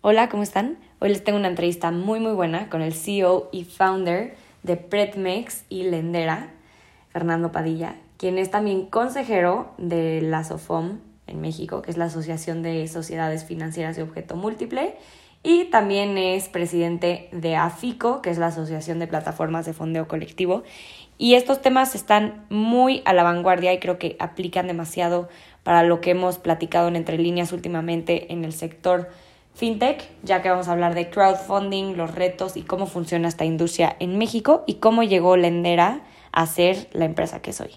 [0.00, 0.78] Hola, ¿cómo están?
[1.00, 5.64] Hoy les tengo una entrevista muy muy buena con el CEO y founder de Pretmex
[5.68, 6.50] y Lendera,
[7.08, 12.62] Fernando Padilla, quien es también consejero de la SOFOM en México, que es la Asociación
[12.62, 14.94] de Sociedades Financieras de Objeto Múltiple,
[15.42, 20.62] y también es presidente de AFICO, que es la Asociación de Plataformas de Fondeo Colectivo.
[21.16, 25.28] Y estos temas están muy a la vanguardia y creo que aplican demasiado
[25.64, 29.08] para lo que hemos platicado en Entre Líneas últimamente en el sector
[29.58, 33.96] fintech, ya que vamos a hablar de crowdfunding, los retos y cómo funciona esta industria
[33.98, 37.70] en México y cómo llegó Lendera a ser la empresa que soy.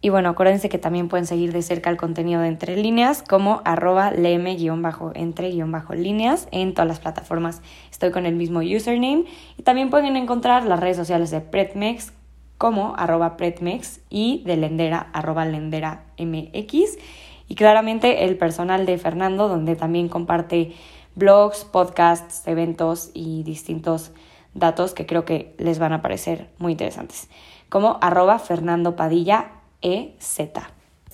[0.00, 3.62] Y bueno, acuérdense que también pueden seguir de cerca el contenido de Entre Líneas como
[3.64, 7.62] arroba leme-entre-líneas en todas las plataformas.
[7.92, 12.12] Estoy con el mismo username y también pueden encontrar las redes sociales de Pretmex
[12.58, 16.98] como arroba Pretmex y de Lendera arroba Lendera MX
[17.46, 20.72] y claramente el personal de Fernando donde también comparte
[21.14, 24.12] blogs, podcasts, eventos y distintos
[24.54, 27.28] datos que creo que les van a parecer muy interesantes,
[27.68, 30.38] como arroba Fernando Padilla EZ.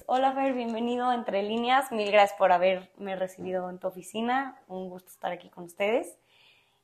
[0.06, 5.10] Hola Fer, bienvenido Entre Líneas, mil gracias por haberme recibido en tu oficina, un gusto
[5.10, 6.18] estar aquí con ustedes.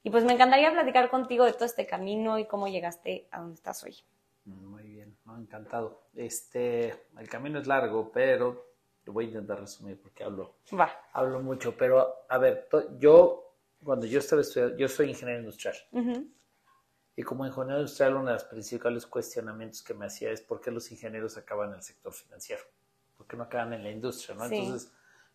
[0.02, 3.54] Y pues me encantaría platicar contigo de todo este camino y cómo llegaste a donde
[3.54, 3.96] estás hoy.
[4.44, 6.02] Muy bien, encantado.
[6.14, 8.73] Este, el camino es largo, pero
[9.04, 10.90] lo voy a intentar resumir porque hablo, Va.
[11.12, 13.44] hablo mucho, pero a ver, yo
[13.82, 15.76] cuando yo estaba estudiando, yo soy ingeniero industrial.
[17.16, 20.70] Y como ingeniero industrial, uno de los principales cuestionamientos que me hacía es por qué
[20.70, 22.62] los ingenieros acaban en el sector financiero,
[23.16, 24.44] por qué no acaban en la industria, ¿no?
[24.46, 24.90] Entonces,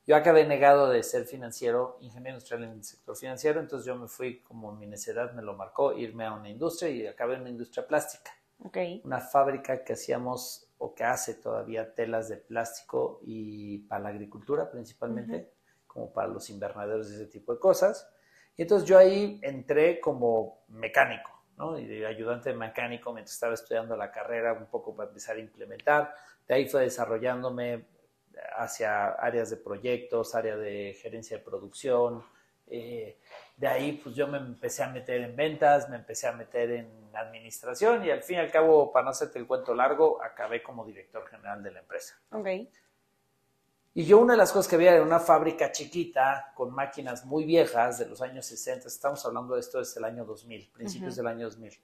[0.05, 4.07] yo acabé negado de ser financiero, ingeniero industrial en el sector financiero, entonces yo me
[4.07, 7.51] fui, como mi necesidad me lo marcó, irme a una industria y acabé en una
[7.51, 8.31] industria plástica.
[8.61, 9.01] Okay.
[9.05, 14.71] Una fábrica que hacíamos o que hace todavía telas de plástico y para la agricultura
[14.71, 15.53] principalmente,
[15.85, 18.09] como para los invernaderos y ese tipo de cosas.
[18.55, 21.77] Y entonces yo ahí entré como mecánico, ¿no?
[21.77, 26.13] Y de ayudante mecánico mientras estaba estudiando la carrera, un poco para empezar a implementar.
[26.47, 27.87] De ahí fue desarrollándome
[28.57, 32.23] hacia áreas de proyectos, área de gerencia de producción,
[32.69, 33.19] eh,
[33.57, 37.09] de ahí pues yo me empecé a meter en ventas, me empecé a meter en
[37.13, 40.85] administración y al fin y al cabo, para no hacerte el cuento largo, acabé como
[40.85, 42.19] director general de la empresa.
[42.31, 42.47] Ok.
[43.93, 47.43] Y yo una de las cosas que veía era una fábrica chiquita con máquinas muy
[47.43, 51.27] viejas de los años 60, estamos hablando de esto desde el año 2000, principios del
[51.27, 51.81] año 2000.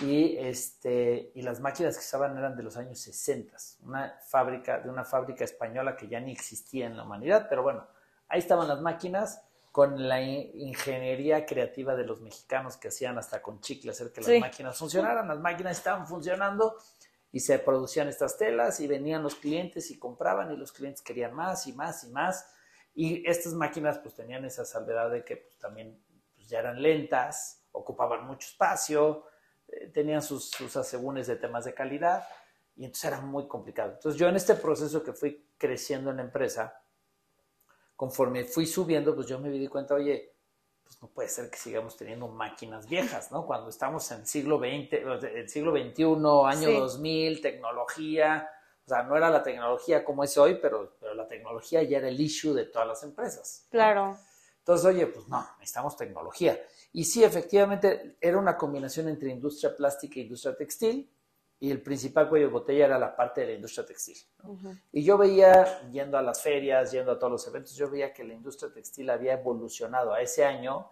[0.00, 4.90] Y, este, y las máquinas que estaban eran de los años 60, una fábrica, de
[4.90, 7.86] una fábrica española que ya ni existía en la humanidad, pero bueno,
[8.28, 9.40] ahí estaban las máquinas
[9.74, 14.40] con la ingeniería creativa de los mexicanos que hacían hasta con chicle hacer que las
[14.40, 15.26] máquinas funcionaran.
[15.26, 16.78] Las máquinas estaban funcionando
[17.32, 21.34] y se producían estas telas y venían los clientes y compraban y los clientes querían
[21.34, 22.54] más y más y más.
[22.94, 26.00] Y estas máquinas pues tenían esa salvedad de que pues, también
[26.36, 29.24] pues, ya eran lentas, ocupaban mucho espacio,
[29.66, 32.24] eh, tenían sus, sus asegúnes de temas de calidad
[32.76, 33.94] y entonces era muy complicado.
[33.94, 36.80] Entonces yo en este proceso que fui creciendo en la empresa,
[37.96, 40.34] conforme fui subiendo, pues yo me di cuenta, oye,
[40.82, 43.46] pues no puede ser que sigamos teniendo máquinas viejas, ¿no?
[43.46, 44.92] Cuando estamos en el siglo XX,
[45.34, 46.04] el siglo XXI,
[46.46, 48.48] año 2000, tecnología,
[48.84, 52.08] o sea, no era la tecnología como es hoy, pero, pero la tecnología ya era
[52.08, 53.66] el issue de todas las empresas.
[53.70, 54.18] Claro.
[54.58, 56.60] Entonces, oye, pues no, necesitamos tecnología.
[56.92, 61.10] Y sí, efectivamente, era una combinación entre industria plástica e industria textil,
[61.64, 64.18] y el principal cuello de botella era la parte de la industria textil.
[64.92, 68.22] Y yo veía, yendo a las ferias, yendo a todos los eventos, yo veía que
[68.22, 70.12] la industria textil había evolucionado.
[70.12, 70.90] A ese año,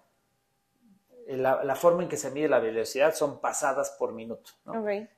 [1.27, 4.53] eh, la, forma en que se mide la velocidad son pasadas por minuto.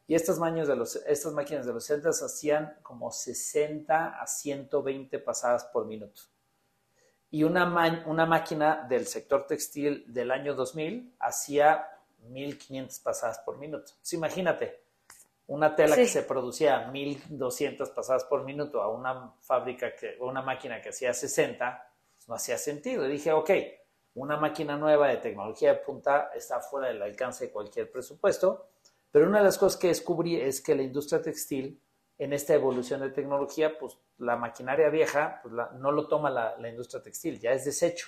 [0.09, 5.67] Y estas, de los, estas máquinas de los centros hacían como 60 a 120 pasadas
[5.67, 6.23] por minuto.
[7.31, 11.91] Y una, una máquina del sector textil del año 2000 hacía
[12.29, 13.93] 1500 pasadas por minuto.
[13.93, 14.84] Entonces, imagínate,
[15.47, 20.81] una tela que se producía 1200 pasadas por minuto a una fábrica, que, una máquina
[20.81, 23.07] que hacía 60, pues no hacía sentido.
[23.07, 23.51] Y dije, ok,
[24.15, 28.69] una máquina nueva de tecnología de punta está fuera del alcance de cualquier presupuesto,
[29.11, 31.81] pero una de las cosas que descubrí es que la industria textil,
[32.17, 37.03] en esta evolución de tecnología, pues la maquinaria vieja pues, no lo toma la, industria
[37.03, 38.07] textil, ya es desecho.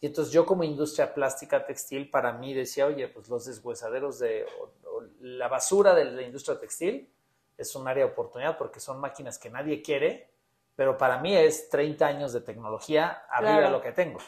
[0.00, 4.46] Y entonces yo como industria plástica textil, para mí decía, oye, pues los deshuesaderos de
[5.20, 7.10] la basura de la industria textil
[7.56, 10.30] es un área de oportunidad porque son máquinas que nadie quiere,
[10.74, 14.18] pero para mí es 30 años de tecnología arriba de lo que tengo.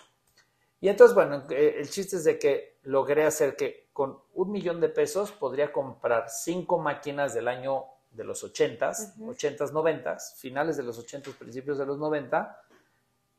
[0.80, 4.80] Y entonces, bueno, eh, el chiste es de que logré hacer que con un millón
[4.80, 10.84] de pesos podría comprar cinco máquinas del año de los 80s, 80s, 90s, finales de
[10.84, 12.62] los 80s, principios de los 90,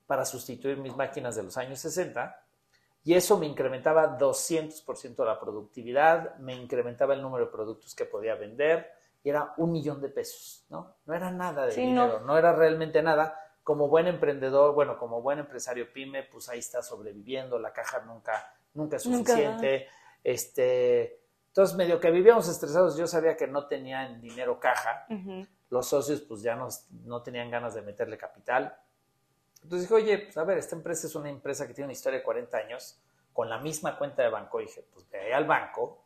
[0.10, 2.44] para sustituir mis máquinas de los años 60
[3.04, 8.34] Y eso me incrementaba 200% la productividad, me incrementaba el número de productos que podía
[8.34, 8.92] vender
[9.24, 10.96] y era un millón de pesos, ¿no?
[11.06, 12.36] No era nada de dinero, no.
[12.40, 13.40] era realmente nada.
[13.64, 18.52] Como buen emprendedor, bueno, como buen empresario pyme, pues ahí está sobreviviendo, la caja nunca,
[18.74, 19.90] nunca es suficiente.
[20.24, 25.06] Este, entonces, medio que vivíamos estresados, yo sabía que no tenían dinero caja,
[25.70, 26.68] los socios pues ya no,
[27.06, 28.76] no tenían ganas de meterle capital.
[29.64, 32.20] Entonces dije, oye, pues a ver, esta empresa es una empresa que tiene una historia
[32.20, 33.00] de 40 años,
[33.34, 34.60] con la misma cuenta de banco.
[34.60, 36.04] Y dije, pues ve al banco.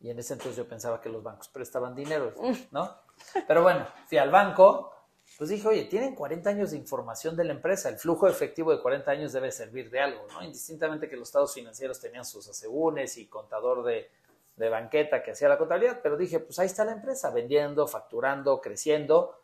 [0.00, 2.34] Y en ese entonces yo pensaba que los bancos prestaban dinero,
[2.72, 2.98] ¿no?
[3.46, 4.92] Pero bueno, fui al banco,
[5.38, 8.82] pues dije, oye, tienen 40 años de información de la empresa, el flujo efectivo de
[8.82, 10.42] 40 años debe servir de algo, ¿no?
[10.42, 14.10] Indistintamente que los estados financieros tenían sus asegúnes y contador de,
[14.56, 18.60] de banqueta que hacía la contabilidad, pero dije, pues ahí está la empresa, vendiendo, facturando,
[18.60, 19.41] creciendo,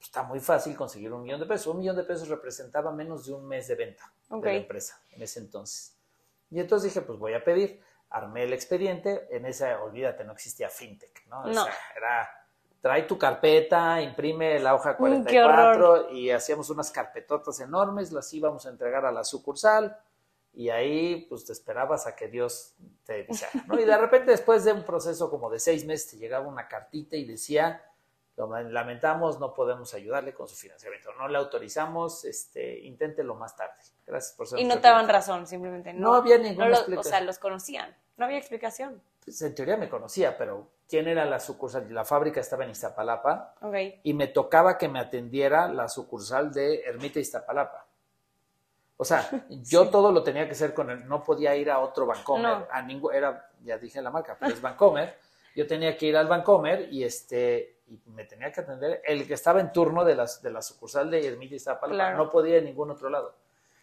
[0.00, 1.68] está muy fácil conseguir un millón de pesos.
[1.68, 5.22] Un millón de pesos representaba menos de un mes de venta de la empresa en
[5.22, 5.96] ese entonces.
[6.50, 7.82] Y entonces dije, pues voy a pedir.
[8.10, 9.26] Armé el expediente.
[9.30, 11.42] En esa, olvídate, no existía fintech, ¿no?
[11.42, 12.28] O sea, era,
[12.80, 18.70] trae tu carpeta, imprime la hoja 44 y hacíamos unas carpetotas enormes, las íbamos a
[18.70, 19.98] entregar a la sucursal
[20.52, 23.78] y ahí pues te esperabas a que Dios te dijera, ¿no?
[23.78, 27.16] Y de repente después de un proceso como de seis meses te llegaba una cartita
[27.16, 27.82] y decía
[28.36, 31.10] lo lamentamos, no podemos ayudarle con su financiamiento.
[31.14, 33.74] No le autorizamos, este, inténtelo más tarde.
[34.06, 35.94] Gracias por ser Y no te daban razón, simplemente.
[35.94, 37.14] No, no había ninguna explicación.
[37.14, 37.96] O sea, los conocían.
[38.18, 39.02] No había explicación.
[39.24, 41.92] Pues en teoría me conocía, pero ¿quién era la sucursal?
[41.92, 43.54] La fábrica estaba en Iztapalapa.
[43.60, 44.00] Okay.
[44.02, 47.86] Y me tocaba que me atendiera la sucursal de Ermita Iztapalapa.
[48.98, 51.08] O sea, yo todo lo tenía que hacer con él.
[51.08, 52.68] No podía ir a otro Bancomer.
[52.70, 55.18] A ningún, era, ya dije la marca, pero es Bancomer.
[55.56, 59.34] Yo tenía que ir al Bancomer y este y me tenía que atender el que
[59.34, 62.62] estaba en turno de, las, de la sucursal de Ermita y Zapala, no podía ir
[62.62, 63.36] a ningún otro lado.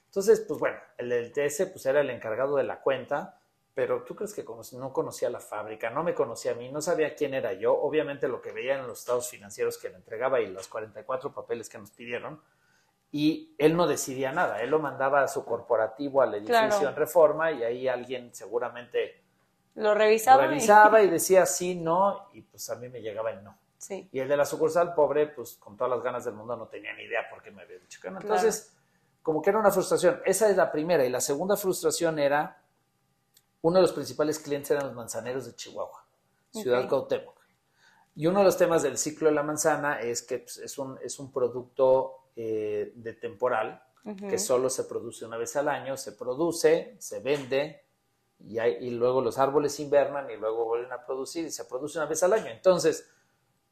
[0.06, 3.40] Entonces, pues bueno, el del TS pues era el encargado de la cuenta,
[3.74, 7.16] pero tú crees que no conocía la fábrica, no me conocía a mí, no sabía
[7.16, 10.48] quién era yo, obviamente lo que veía en los estados financieros que le entregaba y
[10.48, 12.42] los 44 papeles que nos pidieron,
[13.12, 17.52] y él no decidía nada, él lo mandaba a su corporativo al edificio en reforma
[17.52, 19.23] y ahí alguien seguramente
[19.76, 21.08] lo revisaba, revisaba y...
[21.08, 23.58] y decía sí, no, y pues a mí me llegaba el no.
[23.90, 26.94] Y el de la sucursal, pobre, pues con todas las ganas del mundo no tenía
[26.94, 28.22] ni idea por qué me había dicho que no.
[28.22, 28.74] Entonces,
[29.22, 30.22] como que era una frustración.
[30.26, 31.06] Esa es la primera.
[31.06, 32.62] Y la segunda frustración era,
[33.62, 36.06] uno de los principales clientes eran los manzaneros de Chihuahua,
[36.52, 37.26] Ciudad okay.
[38.16, 41.00] Y uno de los temas del ciclo de la manzana es que pues, es, un,
[41.04, 43.84] es un producto eh, de temporal
[44.30, 47.83] que solo se produce una vez al año, se produce, se vende
[48.46, 52.08] y, y luego los árboles invernan y luego vuelven a producir y se produce una
[52.08, 52.48] vez al año.
[52.48, 53.10] Entonces,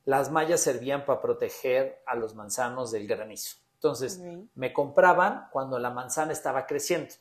[0.05, 3.57] las mallas servían para proteger a los manzanos del granizo.
[3.75, 4.21] Entonces,
[4.53, 7.15] me compraban cuando la manzana estaba creciendo.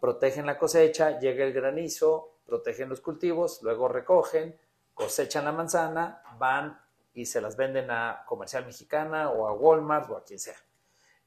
[0.00, 4.58] Protegen la cosecha, llega el granizo, protegen los cultivos, luego recogen,
[4.94, 6.80] cosechan la manzana, van
[7.14, 10.56] y se las venden a Comercial Mexicana o a Walmart o a quien sea.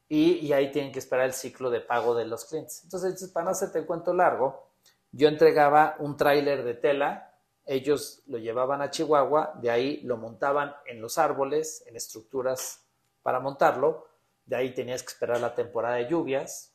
[0.10, 2.84] Y, y ahí tienen que esperar el ciclo de pago de los clientes.
[2.84, 4.72] Entonces, para no hacerte el cuento largo,
[5.16, 7.32] yo entregaba un tráiler de tela
[7.66, 12.86] ellos lo llevaban a Chihuahua, de ahí lo montaban en los árboles, en estructuras
[13.24, 14.08] para montarlo,
[14.46, 16.74] de ahí tenías que esperar la temporada de lluvias,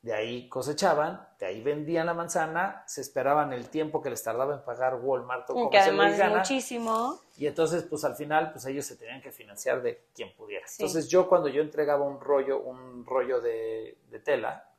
[0.00, 4.54] de ahí cosechaban, de ahí vendían la manzana, se esperaban el tiempo que les tardaba
[4.54, 7.20] en pagar Walmart o que además es muchísimo.
[7.36, 10.66] Y entonces, pues al final, pues ellos se tenían que financiar de quien pudiera.
[10.78, 14.73] Entonces yo cuando yo entregaba un rollo, un rollo de tela,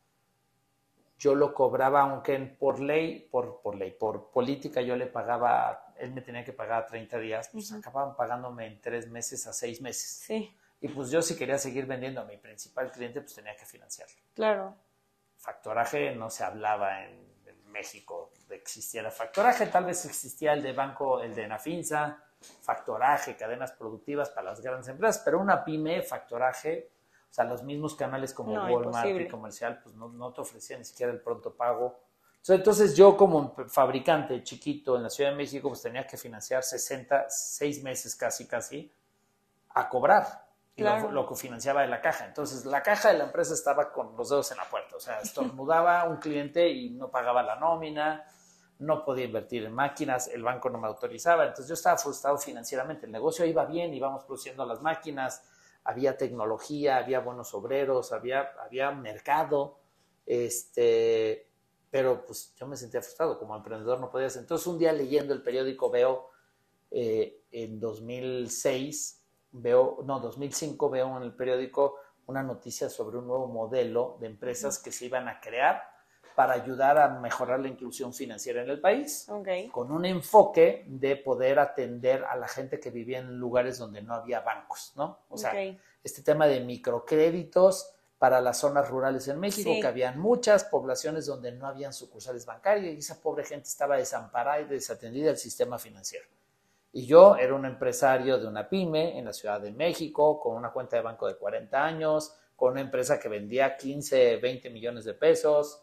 [1.18, 6.12] yo lo cobraba, aunque por ley, por, por ley, por política, yo le pagaba, él
[6.14, 10.24] me tenía que pagar 30 días, pues acababan pagándome en tres meses a seis meses.
[10.26, 10.56] Sí.
[10.82, 14.16] Y pues yo si quería seguir vendiendo a mi principal cliente, pues tenía que financiarlo.
[14.34, 14.76] Claro.
[15.38, 17.36] Factoraje no se hablaba en,
[17.76, 22.24] México de existía el factoraje, tal vez existía el de banco, el de Nafinsa,
[22.62, 26.90] factoraje, cadenas productivas para las grandes empresas, pero una pyme, factoraje,
[27.36, 31.20] sea, los mismos canales como Walmart y comercial, pues no, te ofrecían ni siquiera el
[31.20, 32.00] pronto pago.
[32.48, 37.26] entonces yo como fabricante chiquito en la Ciudad de México, pues tenía que financiar 60,
[37.28, 38.90] 6 meses casi, casi,
[39.72, 40.46] a cobrar.
[40.78, 42.26] Y lo, que financiaba de la caja.
[42.26, 44.98] Entonces, la caja de la empresa estaba con los dedos en la puerta.
[44.98, 48.26] O sea, estornudaba un cliente y no pagaba la nómina,
[48.80, 51.44] no podía invertir en máquinas, el banco no me autorizaba.
[51.44, 53.06] Entonces, yo estaba frustrado financieramente.
[53.06, 55.44] El negocio iba bien, íbamos produciendo las máquinas,
[55.86, 59.78] había tecnología, había buenos obreros, había, había mercado,
[60.26, 61.48] este,
[61.92, 64.42] pero pues yo me sentía frustrado, como emprendedor no podía hacer.
[64.42, 66.32] Entonces un día leyendo el periódico veo
[66.90, 73.48] eh, en 2006, veo, no, 2005 veo en el periódico una noticia sobre un nuevo
[73.48, 75.95] modelo de empresas que se iban a crear
[76.36, 79.48] para ayudar a mejorar la inclusión financiera en el país, Ok.
[79.72, 84.14] con un enfoque de poder atender a la gente que vivía en lugares donde no
[84.14, 85.20] había bancos, ¿no?
[85.30, 85.80] O sea, Ok.
[86.04, 89.80] este tema de microcréditos para las zonas rurales en México, Sí.
[89.82, 94.62] que habían muchas poblaciones donde no habían sucursales bancarias y esa pobre gente estaba desamparada
[94.62, 96.26] y desatendida del sistema financiero.
[96.94, 100.72] Y yo era un empresario de una pyme en la Ciudad de México, con una
[100.72, 105.14] cuenta de banco de 40 años, con una empresa que vendía 15, 20 millones de
[105.14, 105.82] pesos,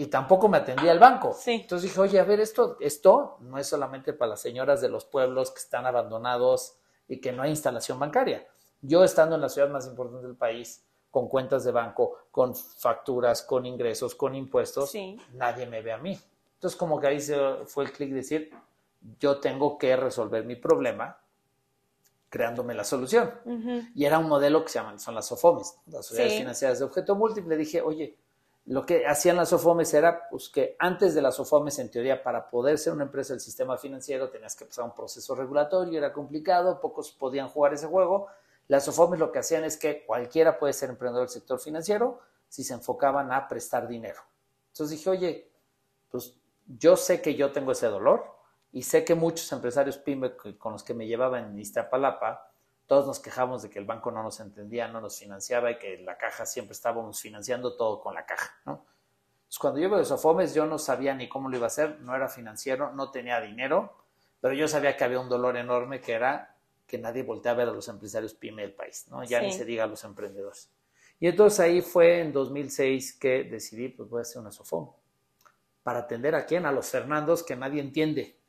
[0.00, 1.32] y tampoco me atendía el banco.
[1.36, 1.52] Sí.
[1.62, 5.04] Entonces dije, oye, a ver, esto, esto no es solamente para las señoras de los
[5.04, 6.76] pueblos que están abandonados
[7.08, 8.46] y que no hay instalación bancaria.
[8.80, 13.42] Yo estando en la ciudad más importante del país, con cuentas de banco, con facturas,
[13.42, 15.20] con ingresos, con impuestos, Sí.
[15.32, 16.16] nadie me ve a mí.
[16.54, 17.36] Entonces como que ahí se
[17.66, 18.52] fue el clic de decir,
[19.18, 21.18] yo tengo que resolver mi problema
[22.28, 23.32] creándome la solución.
[23.96, 26.38] Y era un modelo que se llaman, son las SOFOMES, las sociedades Sí.
[26.40, 27.56] financieras de objeto múltiple.
[27.56, 28.16] Dije, oye,
[28.68, 32.50] lo que hacían las SOFOMES era pues, que antes de las SOFOMES, en teoría, para
[32.50, 36.78] poder ser una empresa del sistema financiero, tenías que pasar un proceso regulatorio, era complicado,
[36.78, 38.26] pocos podían jugar ese juego.
[38.66, 42.62] Las SOFOMES lo que hacían es que cualquiera puede ser emprendedor del sector financiero si
[42.62, 44.20] se enfocaban a prestar dinero.
[44.72, 45.50] Entonces dije, oye,
[46.10, 46.34] pues
[46.66, 48.26] yo sé que yo tengo ese dolor
[48.70, 52.52] y sé que muchos empresarios pyme con los que me llevaba en Iztapalapa,
[52.88, 55.98] todos nos quejamos de que el banco no nos entendía, no nos financiaba y que
[55.98, 58.86] la caja siempre estábamos financiando todo con la caja, ¿no?
[59.36, 62.16] Entonces, cuando yo veo Sofomes, yo no sabía ni cómo lo iba a hacer, no
[62.16, 63.94] era financiero, no tenía dinero,
[64.40, 67.68] pero yo sabía que había un dolor enorme que era que nadie voltea a ver
[67.68, 69.22] a los empresarios pyme del país, ¿no?
[69.22, 70.70] Ya ni se diga a los emprendedores.
[71.20, 74.90] Y entonces ahí fue en 2006 que decidí, pues voy a hacer una Sofom.
[75.88, 76.66] ¿Para atender a quién?
[76.66, 78.40] A los Fernandos que nadie entiende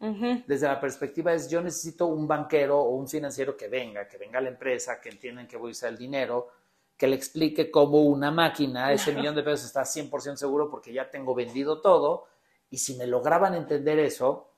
[0.46, 4.40] desde la perspectiva es yo necesito un banquero o un financiero que venga, que venga
[4.40, 6.50] a la empresa, que entiendan que voy a usar el dinero,
[6.98, 11.10] que le explique cómo una máquina, ese millón de pesos está 100% seguro porque ya
[11.10, 12.26] tengo vendido todo
[12.70, 14.50] y si me lograban entender eso,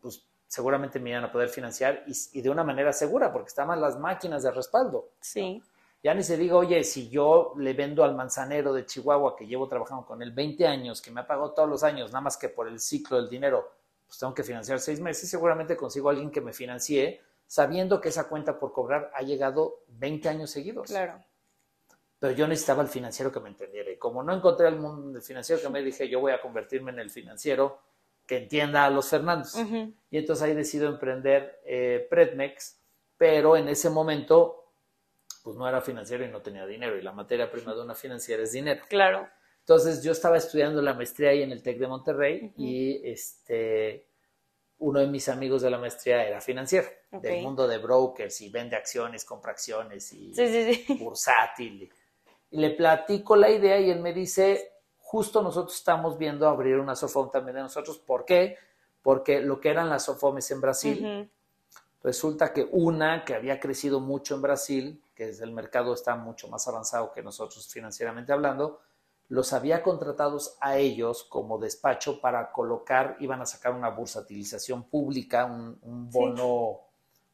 [0.00, 3.80] pues seguramente me iban a poder financiar y, y de una manera segura porque estaban
[3.80, 5.08] las máquinas de respaldo.
[5.20, 5.60] Sí.
[6.02, 9.66] Ya ni se diga, oye, si yo le vendo al manzanero de Chihuahua que llevo
[9.68, 12.48] trabajando con él 20 años, que me ha pagado todos los años, nada más que
[12.48, 13.72] por el ciclo del dinero,
[14.06, 18.10] pues tengo que financiar seis meses, seguramente consigo a alguien que me financie, sabiendo que
[18.10, 20.88] esa cuenta por cobrar ha llegado 20 años seguidos.
[20.88, 21.22] Claro.
[22.18, 23.90] Pero yo necesitaba el financiero que me entendiera.
[23.90, 26.90] Y como no encontré el mundo del financiero que me dije, yo voy a convertirme
[26.90, 27.80] en el financiero
[28.26, 29.54] que entienda a los Fernández.
[30.10, 32.78] Y entonces ahí decido emprender eh, Predmex,
[33.16, 34.57] pero en ese momento
[35.48, 38.42] pues no era financiero y no tenía dinero y la materia prima de una financiera
[38.42, 38.82] es dinero.
[38.86, 39.26] Claro.
[39.60, 44.04] Entonces yo estaba estudiando la maestría ahí en el TEC de Monterrey y este
[44.76, 48.76] uno de mis amigos de la maestría era financiero, del mundo de brokers y vende
[48.76, 50.94] acciones, compra acciones y Sí, sí, sí.
[51.02, 51.90] bursátil.
[52.50, 56.94] Y le platico la idea y él me dice, justo nosotros estamos viendo abrir una
[56.94, 57.98] Sofom también de nosotros.
[57.98, 58.58] ¿Por qué?
[59.00, 61.30] Porque lo que eran las Sofomes en Brasil.
[62.02, 66.48] Resulta que una que había crecido mucho en Brasil, que es el mercado está mucho
[66.48, 68.80] más avanzado que nosotros financieramente hablando,
[69.28, 75.44] los había contratados a ellos como despacho para colocar, iban a sacar una bursatilización pública,
[75.44, 76.18] un, un Sí.
[76.18, 76.80] bono,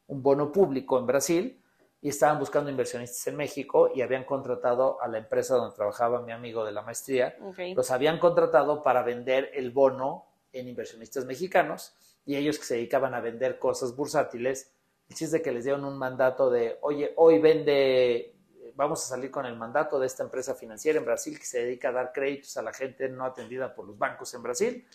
[0.07, 1.61] un bono público en Brasil,
[2.01, 6.33] y estaban buscando inversionistas en México y habían contratado a la empresa donde trabajaba mi
[6.33, 7.35] amigo de la maestría,
[7.75, 11.95] los habían contratado para vender el bono en inversionistas mexicanos
[12.25, 14.71] y ellos que se dedicaban a vender cosas bursátiles,
[15.07, 18.35] el chiste que les dieron un mandato de, oye, hoy vende,
[18.75, 21.89] vamos a salir con el mandato de esta empresa financiera en Brasil que se dedica
[21.89, 24.87] a dar créditos a la gente no atendida por los bancos en Brasil.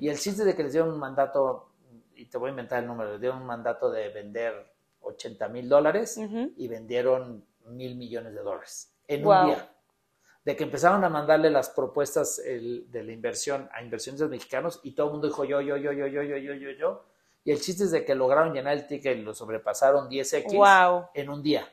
[0.00, 1.70] Y el chiste de que les dieron un mandato,
[2.14, 4.52] y te voy a inventar el número, les dieron un mandato de vender
[5.00, 6.18] 80 mil dólares
[6.56, 9.40] y vendieron mil millones de dólares en Wow.
[9.40, 9.72] un día.
[10.46, 14.92] De que empezaron a mandarle las propuestas el- de la inversión a inversionistas mexicanos y
[14.94, 17.04] todo el mundo dijo yo, yo, yo, yo, yo, yo, yo, yo, yo.
[17.42, 21.08] Y el chiste es de que lograron llenar el ticket y lo sobrepasaron 10x Wow.
[21.14, 21.68] en un día.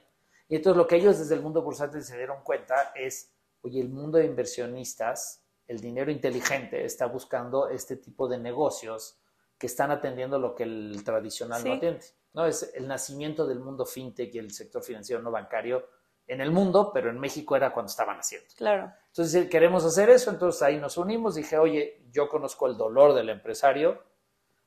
[0.50, 3.90] Y entonces lo que ellos desde el mundo bursátil se dieron cuenta es, oye, el
[3.90, 9.18] mundo de inversionistas, el dinero inteligente está buscando este tipo de negocios
[9.58, 12.02] que están atendiendo lo que el tradicional no atiende.
[12.34, 12.46] ¿no?
[12.46, 15.88] Es el nacimiento del mundo fintech y el sector financiero no bancario
[16.28, 18.48] en el mundo, pero en México era cuando estaban haciendo.
[18.58, 18.92] Claro.
[19.08, 23.30] Entonces, queremos hacer eso, entonces ahí nos unimos, dije, oye, yo conozco el dolor del
[23.30, 24.02] empresario,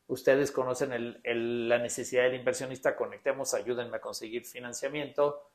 [0.09, 5.49] ustedes conocen el- el- la necesidad del inversionista, conectemos, ayúdenme a conseguir financiamiento.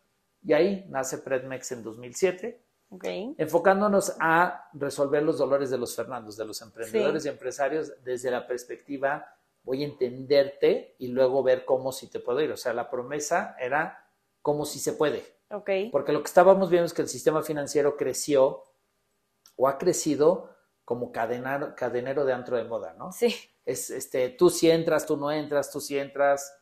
[0.44, 3.06] Y ahí nace Predmex en 2007, Ok.
[3.38, 7.30] enfocándonos a resolver los dolores de los Fernandos, de los emprendedores Sí.
[7.30, 9.26] y empresarios desde la perspectiva,
[9.64, 12.52] voy a entenderte y luego ver cómo si te puedo ir.
[12.52, 14.06] O sea, la promesa era
[14.42, 15.24] cómo si se puede.
[15.54, 15.70] Ok.
[15.92, 18.64] Porque lo que estábamos viendo es que el sistema financiero creció
[19.56, 20.50] o ha crecido
[20.86, 23.12] como cadenero, cadenero de antro de moda, ¿no?
[23.12, 23.36] Sí.
[23.66, 26.54] Es, este, tú si entras, tú no entras, tú si entras,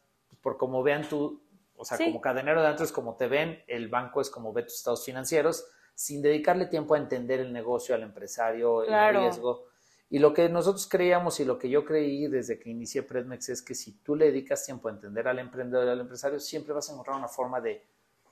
[0.41, 1.41] por como vean tú,
[1.75, 2.05] o sea, Sí.
[2.05, 5.05] como cadenero de antro es como te ven, el banco es como ve tus estados
[5.05, 5.65] financieros,
[5.95, 9.19] sin dedicarle tiempo a entender el negocio, al empresario, Claro.
[9.19, 9.65] el riesgo.
[10.09, 13.61] Y lo que nosotros creíamos y lo que yo creí desde que inicié Predmex es
[13.61, 16.89] que si tú le dedicas tiempo a entender al emprendedor y al empresario, siempre vas
[16.89, 17.85] a encontrar una forma de,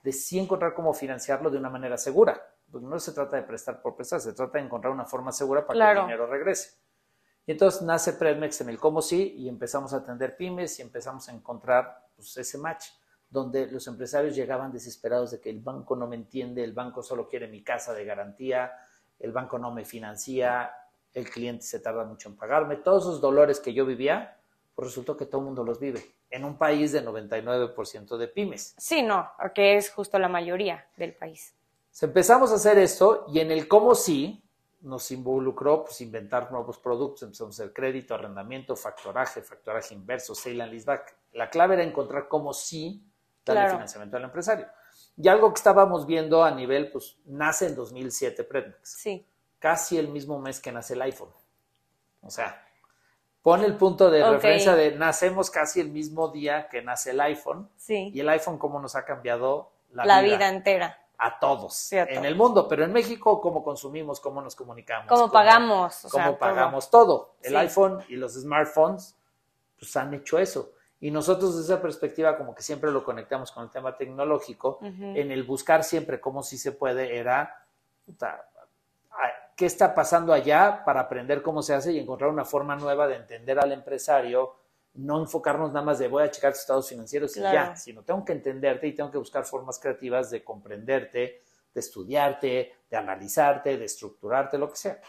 [0.04, 2.42] de sí encontrar cómo financiarlo de una manera segura.
[2.72, 5.66] Porque no se trata de prestar por prestar, se trata de encontrar una forma segura
[5.66, 6.78] para que el dinero regrese.
[7.46, 11.30] Y entonces nace Predmex en el cómo sí y empezamos a atender pymes y empezamos
[11.30, 12.88] a encontrar pues, ese match
[13.30, 17.28] donde los empresarios llegaban desesperados de que el banco no me entiende, el banco solo
[17.28, 18.72] quiere mi casa de garantía,
[19.20, 20.72] el banco no me financia,
[21.14, 22.78] el cliente se tarda mucho en pagarme.
[22.78, 24.37] Todos esos dolores que yo vivía,
[24.78, 28.76] pues resultó que todo el mundo los vive en un país de 99% de pymes.
[28.78, 31.56] Sí, no, porque es justo la mayoría del país.
[31.90, 34.44] Se empezamos a hacer esto y en el cómo sí
[34.82, 40.62] nos involucró pues, inventar nuevos productos, empezamos a hacer crédito, arrendamiento, factoraje, factoraje inverso, sale
[40.62, 41.18] and leaseback.
[41.32, 43.04] La clave era encontrar cómo sí
[43.44, 43.74] darle Claro.
[43.78, 44.68] financiamiento al empresario.
[45.18, 49.26] Y algo que estábamos viendo a nivel, pues nace en 2007 Predmex, Sí,
[49.58, 51.32] casi el mismo mes que nace el iPhone.
[52.22, 52.64] O sea,
[53.48, 57.70] pone el punto de referencia de nacemos casi el mismo día que nace el iPhone
[57.78, 58.12] sí.
[58.14, 61.00] y el iPhone cómo nos ha cambiado la, la vida entera.
[61.18, 62.26] a todos Sí, a en todos.
[62.26, 66.38] el mundo, pero en México cómo consumimos, cómo nos comunicamos, Cómo pagamos, o cómo sea,
[66.38, 67.36] pagamos todo.
[67.42, 67.56] El Sí.
[67.56, 69.16] iPhone y los smartphones
[69.80, 70.74] pues han hecho eso.
[71.00, 75.32] Y nosotros desde esa perspectiva como que siempre lo conectamos con el tema tecnológico, en
[75.32, 77.64] el buscar siempre cómo sí se puede era
[79.58, 83.16] qué está pasando allá para aprender cómo se hace y encontrar una forma nueva de
[83.16, 84.54] entender al empresario,
[84.94, 87.72] no enfocarnos nada más de voy a checar tus estados financieros y Claro.
[87.72, 91.42] ya, sino tengo que entenderte y tengo que buscar formas creativas de comprenderte,
[91.74, 95.02] de estudiarte, de analizarte, de estructurarte, lo que sea.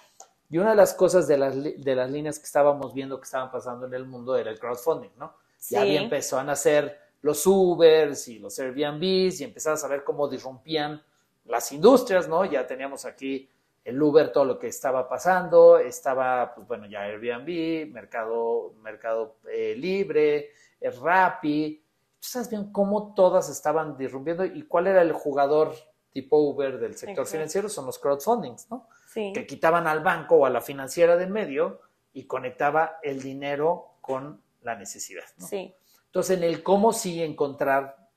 [0.50, 3.50] Y una de las cosas de las, de las líneas que estábamos viendo que estaban
[3.50, 5.26] pasando en el mundo era el crowdfunding, ¿no?
[5.58, 5.76] Ya Sí.
[5.76, 11.02] había empezó a nacer los Ubers y los Airbnbs y empezabas a ver cómo disrumpían
[11.44, 12.44] las industrias, ¿no?
[12.46, 13.50] Ya teníamos aquí
[13.88, 19.74] el Uber, todo lo que estaba pasando, estaba, pues bueno, ya Airbnb, Mercado, mercado eh,
[19.78, 21.82] Libre, el Rappi.
[22.20, 25.72] Tú sabes bien cómo todas estaban disrumpiendo y cuál era el jugador
[26.10, 27.30] tipo Uber del sector Exacto.
[27.30, 28.88] financiero, son los crowdfundings, ¿no?
[29.06, 29.32] Sí.
[29.32, 31.80] que quitaban al banco o a la financiera de en medio
[32.12, 35.24] y conectaba el dinero con la necesidad.
[35.38, 35.46] ¿no?
[35.46, 35.74] Sí.
[36.04, 38.10] Entonces, en el cómo sí encontrar,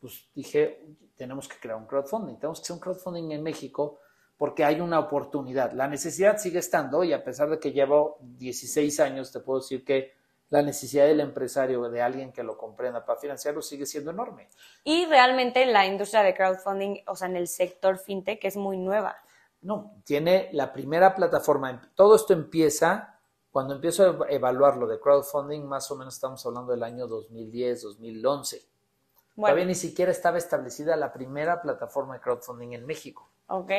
[0.00, 4.00] pues dije, tenemos que crear un crowdfunding, tenemos que hacer un crowdfunding en México
[4.36, 5.72] porque hay una oportunidad.
[5.72, 9.84] La necesidad sigue estando y a pesar de que llevo 16 años, te puedo decir
[9.84, 10.12] que
[10.50, 14.48] la necesidad del empresario, de alguien que lo comprenda para financiarlo, sigue siendo enorme.
[14.84, 19.16] Y realmente la industria de crowdfunding, o sea, en el sector fintech es muy nueva.
[19.62, 21.80] No, tiene la primera plataforma.
[21.94, 23.18] Todo esto empieza,
[23.50, 27.06] cuando empiezo a ev- evaluar lo de crowdfunding, más o menos estamos hablando del año
[27.06, 28.58] 2010, 2011.
[28.58, 33.30] Todavía Bueno, ni siquiera estaba establecida la primera plataforma de crowdfunding en México.
[33.46, 33.70] ok.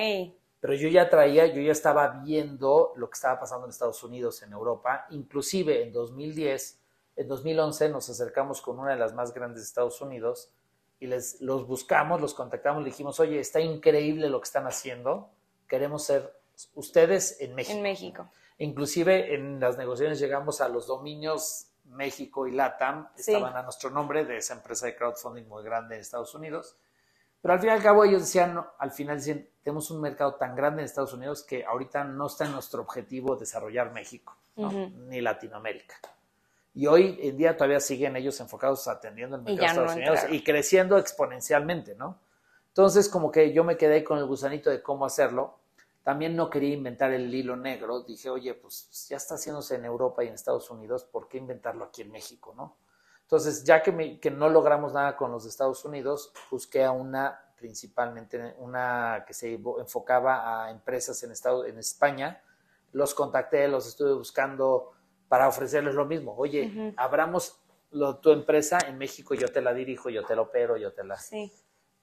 [0.63, 4.43] Pero yo ya traía, yo ya estaba viendo lo que estaba pasando en Estados Unidos,
[4.43, 5.07] en Europa.
[5.09, 6.79] Inclusive en 2010,
[7.17, 10.53] en 2011 nos acercamos con una de las más grandes de Estados Unidos
[11.01, 15.31] y les, los buscamos, los contactamos, le dijimos, oye, está increíble lo que están haciendo,
[15.67, 16.33] queremos ser
[16.75, 17.75] ustedes en México.
[17.75, 18.29] En México.
[18.57, 23.33] Inclusive en las negociaciones llegamos a los dominios México y LATAM, Sí.
[23.33, 26.77] estaban a nuestro nombre de esa empresa de crowdfunding muy grande en Estados Unidos.
[27.43, 30.35] Pero al fin y al cabo ellos decían, no, al final decían, tenemos un mercado
[30.35, 35.19] tan grande en Estados Unidos que ahorita no está en nuestro objetivo desarrollar México, ni
[35.19, 35.95] Latinoamérica.
[36.73, 40.15] Y hoy en día todavía siguen ellos enfocados atendiendo el mercado de Estados no Unidos
[40.19, 40.35] entraron.
[40.37, 42.17] y creciendo exponencialmente, ¿no?
[42.69, 45.59] Entonces, como que yo me quedé con el gusanito de cómo hacerlo.
[46.01, 48.03] También no quería inventar el hilo negro.
[48.03, 51.83] Dije, oye, pues ya está haciéndose en Europa y en Estados Unidos, ¿por qué inventarlo
[51.83, 52.77] aquí en México, no?
[53.23, 56.91] Entonces, ya que, me- que no logramos nada con los de Estados Unidos, busqué a
[56.91, 62.41] una, principalmente una que se enfocaba a empresas en, Estado, en España.
[62.91, 64.91] Los contacté, los estuve buscando
[65.27, 66.35] para ofrecerles lo mismo.
[66.37, 67.59] Oye, abramos
[67.91, 71.03] lo- tu empresa en México, yo te la dirijo, yo te la opero, yo te
[71.03, 71.17] la...
[71.17, 71.51] Sí.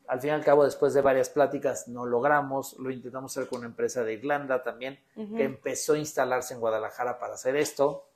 [0.09, 2.77] Al fin y al cabo, después de varias pláticas, no logramos.
[2.81, 7.21] Lo intentamos hacer con una empresa de Irlanda también, que empezó a instalarse en Guadalajara
[7.21, 8.10] para hacer esto,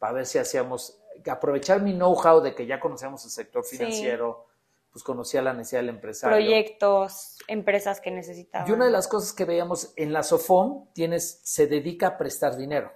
[0.00, 0.98] para ver si hacíamos,
[1.30, 3.76] aprovechar mi know-how de que ya conocíamos el sector Sí.
[3.76, 4.46] financiero,
[4.90, 6.36] pues conocía la necesidad del empresario.
[6.36, 8.68] Proyectos, empresas que necesitaban.
[8.68, 12.56] Y una de las cosas que veíamos en la SOFOM tienes, se dedica a prestar
[12.56, 12.90] dinero,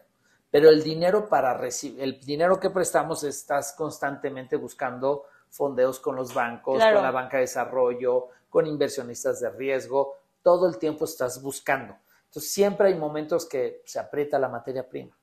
[0.51, 6.35] pero el dinero para recibir, el dinero que prestamos estás constantemente buscando fondeos con los
[6.35, 6.97] bancos, Claro.
[6.97, 11.95] con la banca de desarrollo, con inversionistas de riesgo, todo el tiempo estás buscando.
[12.25, 15.17] Entonces siempre hay momentos que se aprieta la materia prima.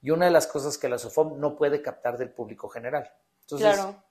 [0.00, 3.10] Y una de las cosas que la SOFOM no puede captar del público general.
[3.42, 4.02] Entonces, claro.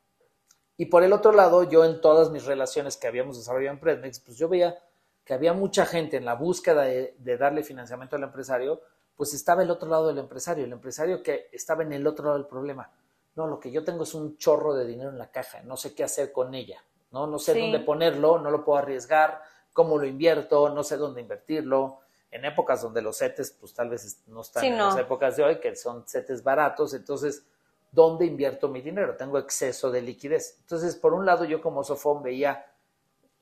[0.78, 4.20] Y por el otro lado, yo en todas mis relaciones que habíamos desarrollado en Predmex,
[4.20, 4.78] pues yo veía
[5.26, 8.82] que había mucha gente en la búsqueda de, darle financiamiento al empresario,
[9.16, 12.38] pues estaba el otro lado del empresario, el empresario que estaba en el otro lado
[12.38, 12.92] del problema.
[13.36, 15.96] No, lo que yo tengo es un chorro de dinero en la caja, no sé
[15.96, 19.42] qué hacer con ella, no, no sé dónde ponerlo, no lo puedo arriesgar,
[19.74, 22.00] cómo lo invierto, no sé dónde invertirlo.
[22.30, 25.60] En épocas donde los CETES, pues tal vez no están en las épocas de hoy,
[25.60, 27.46] que son CETES baratos, entonces
[27.92, 29.16] ¿dónde invierto mi dinero?
[29.16, 30.58] Tengo exceso de liquidez.
[30.62, 32.66] Entonces, por un lado, yo como Sofón veía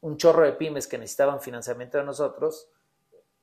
[0.01, 2.69] un chorro de pymes que necesitaban financiamiento de nosotros,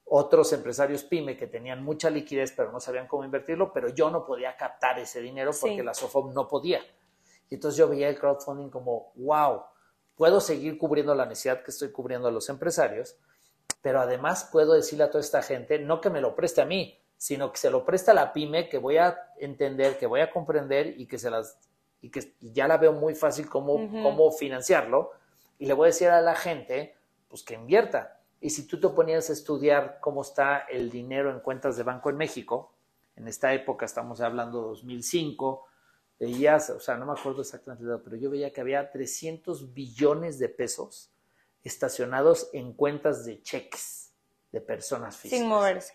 [0.04, 4.24] otros empresarios pyme que tenían mucha liquidez pero no sabían cómo invertirlo, pero yo no
[4.24, 6.80] podía captar ese dinero porque la Sofom no podía.
[7.48, 9.62] Y entonces yo veía el crowdfunding como, wow,
[10.14, 13.16] puedo seguir cubriendo la necesidad que estoy cubriendo a los empresarios,
[13.82, 16.98] pero además puedo decirle a toda esta gente, no que me lo preste a mí,
[17.18, 20.30] sino que se lo presta a la pyme, que voy a entender, que voy a
[20.30, 21.58] comprender y que se las
[22.00, 25.12] y que ya la veo muy fácil cómo, cómo financiarlo.
[25.60, 26.96] Y le voy a decir a la gente,
[27.28, 28.18] pues que invierta.
[28.40, 32.10] Y si tú te ponías a estudiar cómo está el dinero en cuentas de banco
[32.10, 32.74] en México,
[33.14, 35.64] en esta época estamos hablando 2005,
[36.18, 40.48] veías, o sea, no me acuerdo exactamente, pero yo veía que había 300 billones de
[40.48, 41.11] pesos
[41.62, 44.12] estacionados en cuentas de cheques
[44.50, 45.40] de personas físicas.
[45.40, 45.94] Sin moverse.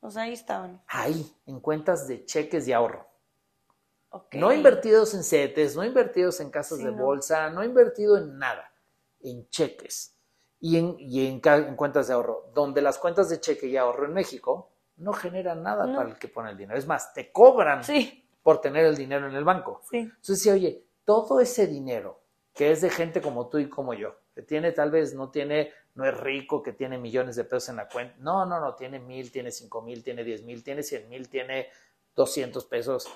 [0.00, 0.82] O sea, ahí estaban.
[0.88, 3.08] Ahí, en cuentas de cheques de ahorro.
[4.32, 8.70] No invertidos en CETES, no invertidos en casas de bolsa, no invertido en nada,
[9.20, 10.18] en cheques
[10.60, 11.40] y, en, y en,
[11.76, 15.84] cuentas de ahorro, donde las cuentas de cheque y ahorro en México no generan nada
[15.96, 16.78] para el que pone el dinero.
[16.78, 17.82] Es más, te cobran
[18.42, 19.80] por tener el dinero en el banco.
[19.90, 22.20] Entonces, oye, todo ese dinero
[22.52, 25.72] que es de gente como tú y como yo, que tiene tal vez, no tiene
[25.94, 28.14] no es rico que tiene millones de pesos en la cuenta.
[28.18, 31.68] No, no, no, tiene mil, tiene cinco mil, tiene diez mil, tiene cien mil, tiene
[32.14, 33.08] doscientos pesos.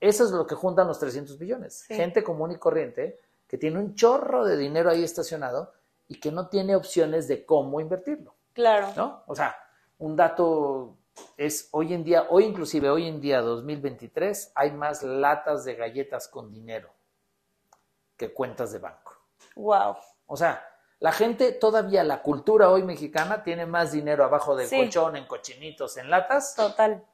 [0.00, 1.84] Eso es lo que juntan los 300 billones.
[1.84, 5.72] Gente común y corriente que tiene un chorro de dinero ahí estacionado
[6.08, 8.34] y que no tiene opciones de cómo invertirlo.
[8.52, 8.92] Claro.
[8.96, 9.22] ¿No?
[9.26, 9.56] O sea,
[9.98, 10.96] un dato
[11.36, 16.28] es hoy en día, hoy inclusive hoy en día 2023, hay más latas de galletas
[16.28, 16.90] con dinero
[18.16, 19.12] que cuentas de banco.
[19.54, 19.96] Wow.
[20.32, 20.66] O sea,
[20.98, 25.98] la gente todavía, la cultura hoy mexicana tiene más dinero abajo del colchón, en cochinitos,
[25.98, 26.54] en latas.
[26.54, 27.04] Total.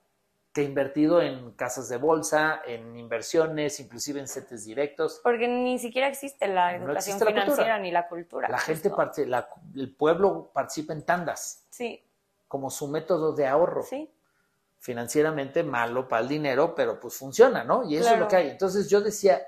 [0.53, 5.21] Que invertido en casas de bolsa, en inversiones, inclusive en CETES directos.
[5.25, 8.49] Porque ni siquiera existe la educación financiera ni la cultura.
[8.49, 8.89] La gente,
[9.27, 11.67] la, el pueblo participa en tandas.
[11.71, 12.05] Sí.
[12.47, 13.83] Como su método de ahorro.
[13.83, 14.15] Sí.
[14.79, 17.83] Financieramente malo para el dinero, pero pues funciona, ¿no?
[17.83, 18.51] Y eso es lo que hay.
[18.51, 19.43] Entonces yo decía,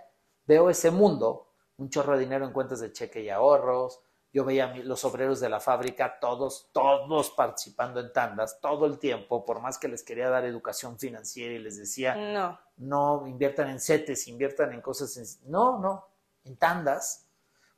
[0.44, 1.49] veo ese mundo,
[1.80, 4.00] un chorro de dinero en cuentas de cheque y ahorros,
[4.32, 8.98] yo veía a los obreros de la fábrica, todos, todos participando en tandas, todo el
[8.98, 13.70] tiempo, por más que les quería dar educación financiera y les decía, no, no inviertan
[13.70, 16.06] en CETES, inviertan en cosas, no, no,
[16.44, 17.26] en tandas.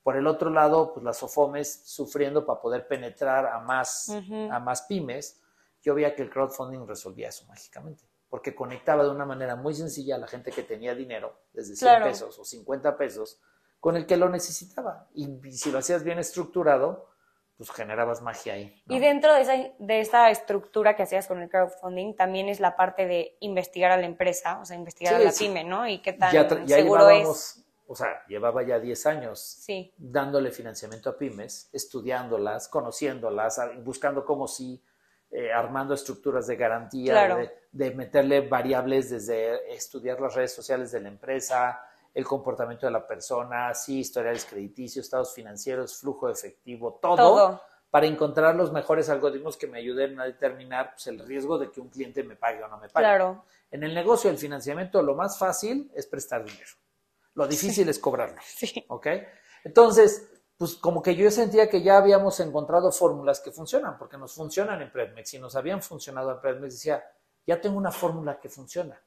[0.02, 4.10] Por el otro lado, pues las SOFOMES sufriendo para poder penetrar a más,
[4.50, 5.40] a más pymes,
[5.80, 10.16] yo veía que el crowdfunding resolvía eso mágicamente, porque conectaba de una manera muy sencilla
[10.16, 13.40] a la gente que tenía dinero, desde 100 pesos o 50 pesos,
[13.82, 15.08] con el que lo necesitaba.
[15.12, 17.10] Y, si lo hacías bien estructurado,
[17.56, 18.80] pues generabas magia ahí.
[18.86, 22.76] Y dentro de esa, de esta estructura que hacías con el crowdfunding, también es la
[22.76, 25.88] parte de investigar a la empresa, o sea, investigar a la pyme, ¿no?
[25.88, 26.30] Y qué tan
[26.68, 27.64] seguro es.
[27.88, 29.66] O sea, llevaba ya 10 años
[29.96, 34.80] dándole financiamiento a pymes, estudiándolas, conociéndolas, buscando cómo sí,
[35.32, 41.00] eh, armando estructuras de garantía, de, de meterle variables desde estudiar las redes sociales de
[41.00, 41.80] la empresa,
[42.14, 48.06] el comportamiento de la persona, sí, historiales crediticios, estados financieros, flujo de efectivo, todo, para
[48.06, 51.88] encontrar los mejores algoritmos que me ayuden a determinar pues, el riesgo de que un
[51.88, 53.04] cliente me pague o no me pague.
[53.04, 53.44] Claro.
[53.70, 56.70] En el negocio del financiamiento, lo más fácil es prestar dinero.
[57.34, 58.40] Lo difícil es cobrarlo.
[58.46, 58.84] Sí.
[58.88, 59.06] ¿Ok?
[59.64, 64.34] Entonces, pues como que yo sentía que ya habíamos encontrado fórmulas que funcionan, porque nos
[64.34, 67.04] funcionan en Predmex y nos habían funcionado en Predmex, decía,
[67.46, 69.00] ya tengo una fórmula que funciona.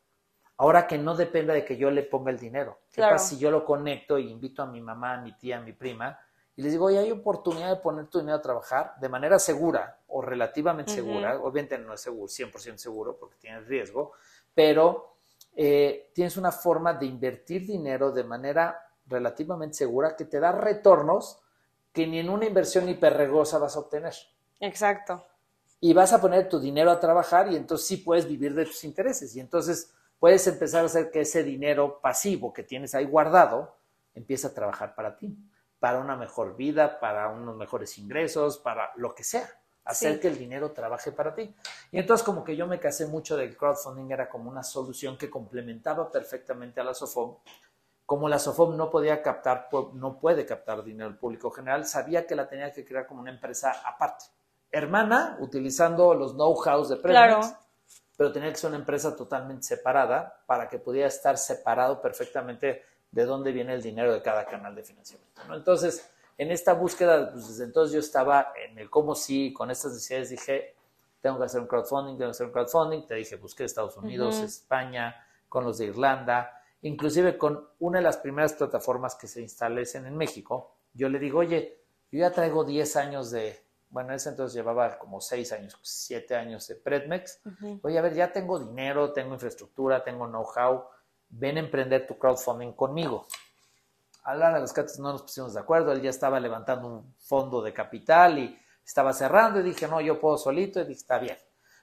[0.58, 2.80] Ahora que no dependa de que yo le ponga el dinero.
[2.92, 5.62] ¿Qué pasa si yo lo conecto y invito a mi mamá, a mi tía, a
[5.62, 6.18] mi prima
[6.56, 10.00] y les digo, oye, hay oportunidad de poner tu dinero a trabajar de manera segura
[10.08, 11.38] o relativamente segura?
[11.42, 14.14] Obviamente no es seguro, 100% seguro porque tienes riesgo,
[14.54, 15.18] pero
[15.54, 21.42] eh, tienes una forma de invertir dinero de manera relativamente segura que te da retornos
[21.92, 24.14] que ni en una inversión hiperregosa vas a obtener.
[24.62, 25.26] Exacto.
[25.82, 28.84] Y vas a poner tu dinero a trabajar y entonces sí puedes vivir de tus
[28.86, 29.36] intereses.
[29.36, 33.76] Y entonces puedes empezar a hacer que ese dinero pasivo que tienes ahí guardado
[34.14, 35.38] empiece a trabajar para ti,
[35.80, 39.48] para una mejor vida, para unos mejores ingresos, para lo que sea.
[39.86, 41.56] hacer que el dinero trabaje para ti.
[41.92, 45.30] Y entonces como que yo me casé mucho del crowdfunding, era como una solución que
[45.30, 47.38] complementaba perfectamente a la SOFOM.
[48.06, 52.36] Como la SOFOM no podía captar, no puede captar dinero del público general, sabía que
[52.36, 54.26] la tenía que crear como una empresa aparte.
[54.72, 57.56] Hermana, utilizando los know-hows de Premex,
[58.18, 63.26] pero tenía que ser una empresa totalmente separada para que pudiera estar separado perfectamente de
[63.26, 65.42] dónde viene el dinero de cada canal de financiamiento.
[65.54, 69.94] Entonces, en esta búsqueda, pues desde entonces yo estaba en el cómo sí, con estas
[69.94, 70.76] necesidades dije,
[71.22, 74.40] tengo que hacer un crowdfunding, tengo que hacer un crowdfunding, te dije, busqué Estados Unidos,
[74.40, 80.06] España, con los de Irlanda, inclusive con una de las primeras plataformas que se establecen
[80.06, 81.80] en México, yo le digo, oye,
[82.12, 86.36] yo ya traigo 10 años de, bueno, en ese entonces llevaba como 6 años, 7
[86.36, 87.42] años de Predmex,
[87.82, 90.86] oye, a ver, ya tengo dinero, tengo infraestructura, tengo know-how,
[91.30, 93.28] ven a emprender tu crowdfunding conmigo.
[94.24, 97.14] A la de los cates no nos pusimos de acuerdo, él ya estaba levantando un
[97.20, 101.20] fondo de capital y estaba cerrando y dije, no, yo puedo solito y dije, está
[101.20, 101.38] bien.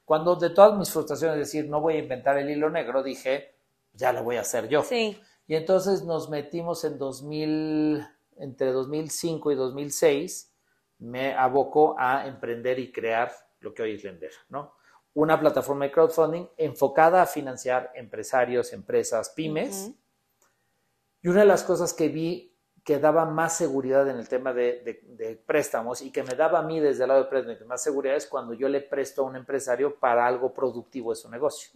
[0.04, 3.54] Cuando de todas mis frustraciones decir, no voy a inventar el hilo negro, dije,
[3.92, 4.82] ya lo voy a hacer yo.
[4.82, 5.20] Sí.
[5.46, 8.06] Y entonces nos metimos en 2000,
[8.38, 10.51] entre 2005 y 2006,
[11.02, 14.74] me abocó a emprender y crear lo que hoy es Lender, ¿no?
[15.14, 19.90] Una plataforma de crowdfunding enfocada a financiar empresarios, empresas, pymes.
[21.20, 25.42] Y una de las cosas que vi que daba más seguridad en el tema de,
[25.44, 28.26] préstamos y que me daba a mí desde el lado de préstamos más seguridad es
[28.26, 31.70] cuando yo le presto a un empresario para algo productivo de su negocio.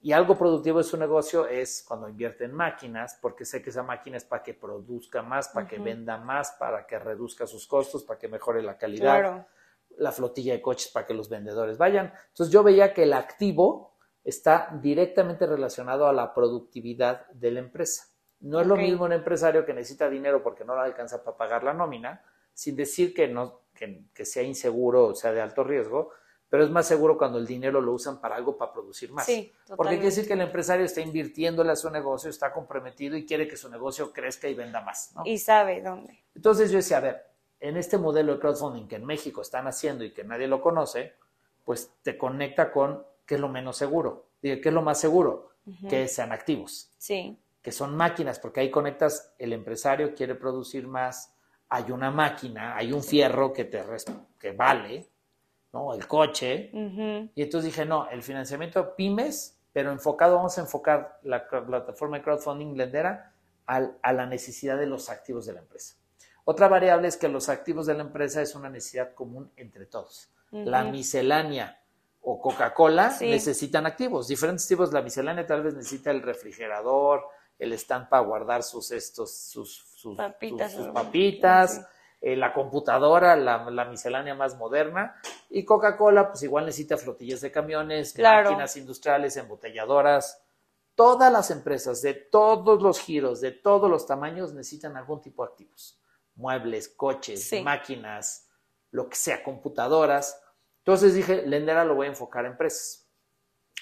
[0.00, 3.82] Y algo productivo de su negocio es cuando invierte en máquinas, porque sé que esa
[3.82, 8.04] máquina es para que produzca más, para que venda más, para que reduzca sus costos,
[8.04, 9.48] para que mejore la calidad,
[9.96, 12.12] la flotilla de coches para que los vendedores vayan.
[12.28, 18.04] Entonces yo veía que el activo está directamente relacionado a la productividad de la empresa.
[18.40, 21.64] No es lo mismo un empresario que necesita dinero porque no le alcanza para pagar
[21.64, 26.10] la nómina, sin decir que, no, que, sea inseguro o sea de alto riesgo,
[26.48, 29.26] pero es más seguro cuando el dinero lo usan para algo para producir más.
[29.76, 33.46] porque quiere decir que el empresario está invirtiéndole a su negocio, está comprometido y quiere
[33.46, 35.12] que su negocio crezca y venda más.
[35.24, 36.24] Y sabe dónde.
[36.34, 37.26] Entonces yo decía, a ver,
[37.60, 41.14] en este modelo de crowdfunding que en México están haciendo y que nadie lo conoce,
[41.64, 44.28] pues te conecta con qué es lo menos seguro.
[44.40, 45.52] Digo, ¿qué es lo más seguro?
[45.88, 46.90] Que sean activos.
[46.96, 51.34] Sí que son máquinas, porque ahí conectas, el empresario quiere producir más,
[51.68, 53.84] hay una máquina, hay un fierro que te
[54.38, 55.06] que vale,
[55.78, 55.94] ¿no?
[55.94, 56.70] El coche.
[57.34, 62.24] Y entonces dije, no, el financiamiento pymes, pero enfocado, vamos a enfocar la plataforma de
[62.24, 63.32] crowdfunding lendera
[63.66, 65.96] a la necesidad de los activos de la empresa.
[66.44, 70.30] Otra variable es que los activos de la empresa es una necesidad común entre todos.
[70.50, 71.82] La miscelánea
[72.22, 74.92] o Coca-Cola necesitan activos, diferentes tipos.
[74.92, 77.24] La miscelánea tal vez necesita el refrigerador,
[77.58, 81.86] el stand para guardar sus, estos, sus, papitas, papitas
[82.20, 88.18] eh, la computadora, la, miscelánea más moderna, y Coca-Cola, pues igual necesita flotillas de camiones,
[88.18, 90.42] máquinas industriales, embotelladoras.
[90.96, 95.52] Todas las empresas de todos los giros, de todos los tamaños, necesitan algún tipo de
[95.52, 96.00] activos.
[96.34, 98.48] Muebles, coches, máquinas,
[98.90, 100.42] lo que sea, computadoras.
[100.78, 103.08] Entonces dije, Lendera lo voy a enfocar a empresas.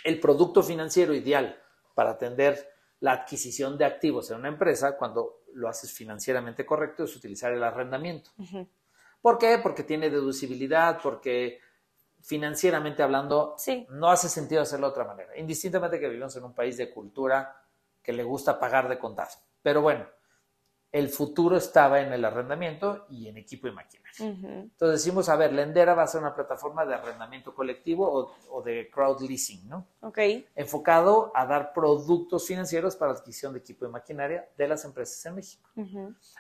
[0.05, 1.59] El producto financiero ideal
[1.95, 2.71] para atender
[3.01, 7.63] la adquisición de activos en una empresa, cuando lo haces financieramente correcto, es utilizar el
[7.63, 8.31] arrendamiento.
[9.21, 9.59] ¿Por qué?
[9.63, 11.61] Porque tiene deducibilidad, porque
[12.21, 13.57] financieramente hablando
[13.91, 17.61] no hace sentido hacerlo de otra manera, indistintamente que vivimos en un país de cultura
[18.03, 19.29] que le gusta pagar de contar.
[19.63, 20.07] Pero bueno,
[20.93, 24.07] el futuro estaba en el arrendamiento y en equipo y maquinaria.
[24.19, 28.89] Entonces decimos, a ver, Lendera va a ser una plataforma de arrendamiento colectivo o, de
[28.91, 29.87] crowd leasing, ¿no?
[30.01, 30.19] Ok.
[30.55, 35.35] Enfocado a dar productos financieros para adquisición de equipo y maquinaria de las empresas en
[35.35, 35.69] México.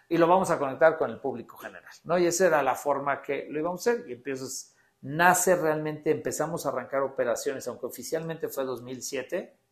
[0.09, 2.16] Y lo vamos a conectar con el público general, ¿no?
[2.16, 4.09] Y esa era la forma que lo íbamos a hacer.
[4.09, 9.65] Y entonces nace realmente, empezamos a arrancar operaciones, aunque oficialmente fue 2007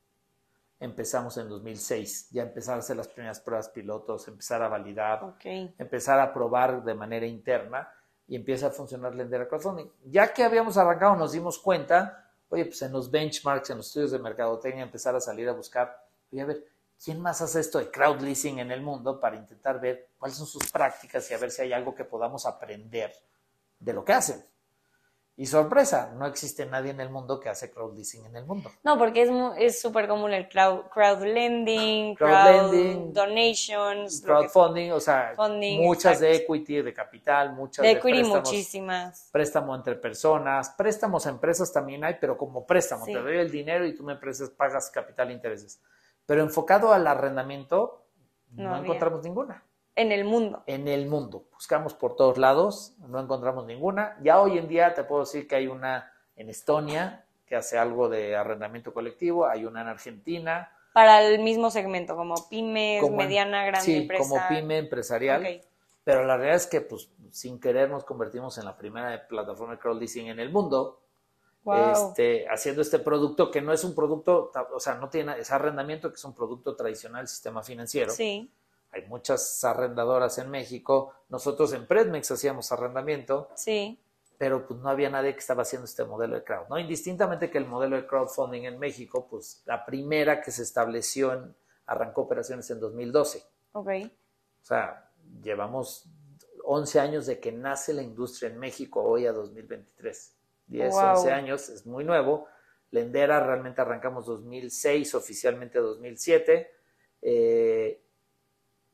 [0.84, 5.34] empezamos en 2006, ya empezar a hacer las primeras pruebas pilotos, empezar a validar,
[5.78, 7.90] empezar a probar de manera interna
[8.26, 9.90] y empieza a funcionar Lender Crowdfunding.
[10.04, 14.10] Ya que habíamos arrancado, nos dimos cuenta, oye, pues en los benchmarks, en los estudios
[14.12, 15.96] de mercadotecnia, empezar a salir a buscar,
[16.30, 16.64] oye, a ver,
[17.02, 20.46] ¿quién más hace esto de crowd leasing en el mundo para intentar ver cuáles son
[20.46, 23.12] sus prácticas y a ver si hay algo que podamos aprender
[23.78, 24.44] de lo que hacen?
[25.36, 28.70] Y sorpresa, no existe nadie en el mundo que hace crowdleasing en el mundo.
[28.84, 34.22] No, porque es súper común el crowd, crowd lending, crowd, donations.
[34.22, 35.34] Crowdfunding, o sea,
[35.80, 39.28] muchas de equity, de capital, muchas de, de equity muchísimas.
[39.32, 43.84] Préstamo entre personas, préstamos a empresas también hay, pero como préstamo, te doy el dinero
[43.86, 45.80] y tú me empresas pagas capital e intereses.
[46.26, 48.06] Pero enfocado al arrendamiento,
[48.52, 49.64] no, encontramos ninguna.
[49.96, 50.64] En el mundo.
[50.66, 51.44] En el mundo.
[51.52, 54.16] Buscamos por todos lados, no encontramos ninguna.
[54.22, 58.08] Ya hoy en día te puedo decir que hay una en Estonia que hace algo
[58.08, 60.72] de arrendamiento colectivo, hay una en Argentina.
[60.92, 64.28] Para el mismo segmento, como pymes, mediana, grande sí, empresa.
[64.28, 65.60] como pyme empresarial.
[66.02, 69.78] Pero la realidad es que, pues, sin querer nos convertimos en la primera plataforma de
[69.78, 71.00] crowdleasing en el mundo.
[71.92, 76.10] Este, haciendo este producto que no es un producto, o sea, no tiene ese arrendamiento
[76.10, 78.10] que es un producto tradicional del sistema financiero.
[78.10, 78.50] Sí.
[78.94, 81.12] Hay muchas arrendadoras en México.
[81.28, 83.48] Nosotros en Predmex hacíamos arrendamiento.
[83.56, 84.00] Sí.
[84.38, 86.78] Pero pues no había nadie que estaba haciendo este modelo de crowd, ¿no?
[86.78, 91.54] Indistintamente que el modelo de crowdfunding en México, pues la primera que se estableció en,
[91.86, 93.44] arrancó operaciones en 2012.
[93.72, 93.88] Ok.
[93.88, 95.10] O sea,
[95.42, 96.08] llevamos
[96.64, 100.36] 11 años de que nace la industria en México hoy a 2023.
[100.66, 102.46] 10, 11 años, es muy nuevo.
[102.90, 106.70] Lendera realmente arrancamos 2006, oficialmente 2007.
[107.22, 108.03] Eh,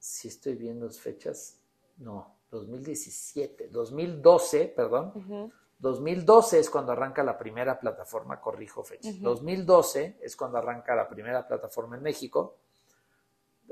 [0.00, 1.60] si estoy viendo las fechas,
[1.98, 5.52] no, 2017, 2012, perdón.
[5.78, 9.10] 2012 es cuando arranca la primera plataforma, corrijo fecha.
[9.20, 12.56] 2012 es cuando arranca la primera plataforma en México.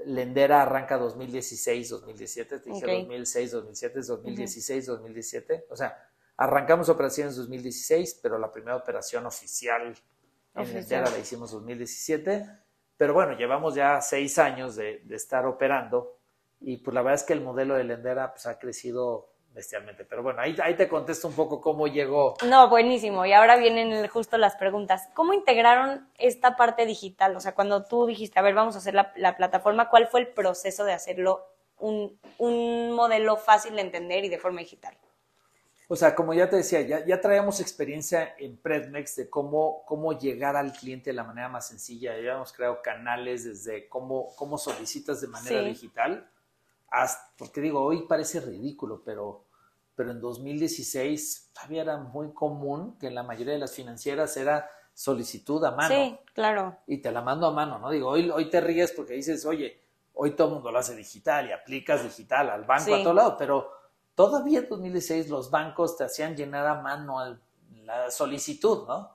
[0.07, 5.67] Lendera arranca 2016, 2017, te dije 2006, 2007, 2016, 2017.
[5.71, 6.09] O sea,
[6.41, 9.93] Arrancamos operaciones en 2016, pero la primera operación oficial
[10.55, 12.49] en Lendera la hicimos en 2017.
[12.97, 16.18] Pero bueno, llevamos ya seis años de, estar operando
[16.61, 20.05] y pues la verdad es que el modelo de Lendera pues, ha crecido bestialmente.
[20.05, 22.35] Pero bueno, ahí, ahí te contesto un poco cómo llegó.
[22.47, 23.27] No, buenísimo.
[23.27, 25.09] Y ahora vienen justo las preguntas.
[25.15, 27.35] ¿Cómo integraron esta parte digital?
[27.37, 30.21] O sea, cuando tú dijiste, a ver, vamos a hacer la, la plataforma, ¿cuál fue
[30.21, 31.45] el proceso de hacerlo
[31.79, 34.97] un, un modelo fácil de entender y de forma digital?
[35.91, 40.19] O sea, como ya te decía, ya, ya traíamos experiencia en Predmex de cómo, cómo
[40.19, 42.15] llegar al cliente de la manera más sencilla.
[42.21, 46.31] Ya hemos creado canales desde cómo, cómo solicitas de manera digital,
[46.91, 49.45] hasta, porque digo, hoy parece ridículo, pero,
[49.95, 54.71] pero en 2016 todavía era muy común que en la mayoría de las financieras era
[54.95, 55.95] solicitud a mano.
[55.95, 56.77] Sí, claro.
[56.87, 57.91] Y te la mando a mano, ¿no?
[57.91, 59.81] Digo, hoy, hoy te ríes porque dices, oye,
[60.15, 63.37] hoy todo el mundo lo hace digital y aplicas digital al banco a todo lado,
[63.37, 63.79] pero
[64.19, 67.39] Todavía en 2016 los bancos te hacían llenar a mano
[67.85, 69.13] la solicitud, ¿no?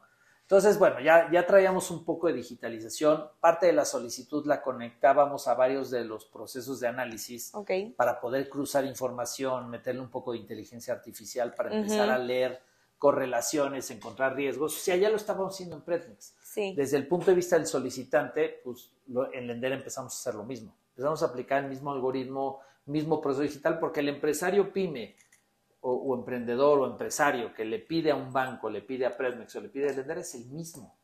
[0.54, 3.28] Entonces, bueno, ya, ya traíamos un poco de digitalización.
[3.40, 7.52] Parte de la solicitud la conectábamos a varios de los procesos de análisis
[7.98, 12.62] para poder cruzar información, meterle un poco de inteligencia artificial para empezar a leer
[13.00, 14.78] correlaciones, encontrar riesgos.
[14.78, 16.36] O sea, ya lo estábamos haciendo en Pretnex.
[16.76, 18.92] Desde el punto de vista del solicitante, pues
[19.34, 20.76] en Lender empezamos a hacer lo mismo.
[20.90, 25.16] Empezamos a aplicar el mismo algoritmo mismo proceso digital, porque el empresario pyme
[25.86, 29.62] o, emprendedor o empresario que le pide a un banco, le pide a Predmex o
[29.62, 30.98] le pide a Lender es el mismo.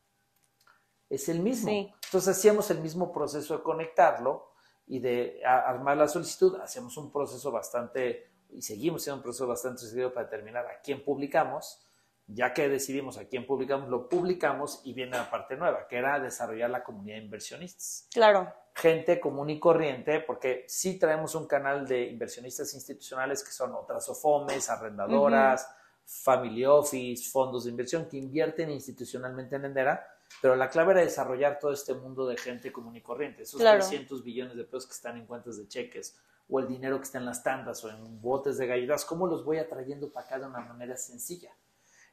[1.10, 1.70] Es el mismo.
[1.70, 4.54] Entonces hacíamos el mismo proceso de conectarlo
[4.88, 6.56] y de armar la solicitud.
[6.62, 11.04] Hacemos un proceso bastante, y seguimos siendo un proceso bastante seguido para determinar a quién
[11.04, 11.86] publicamos.
[12.28, 16.20] Ya que decidimos a quién publicamos, lo publicamos y viene la parte nueva, que era
[16.20, 18.08] desarrollar la comunidad de inversionistas.
[18.14, 23.74] Claro gente común y corriente, porque sí traemos un canal de inversionistas institucionales que son
[23.74, 25.68] otras OFOMES, arrendadoras,
[26.06, 30.08] family office, fondos de inversión que invierten institucionalmente en Endera,
[30.42, 34.24] pero la clave era desarrollar todo este mundo de gente común y corriente, esos 300
[34.24, 37.26] billones de pesos que están en cuentas de cheques, o el dinero que está en
[37.26, 40.62] las tandas o en botes de galletas, ¿cómo los voy atrayendo para acá de una
[40.62, 41.52] manera sencilla?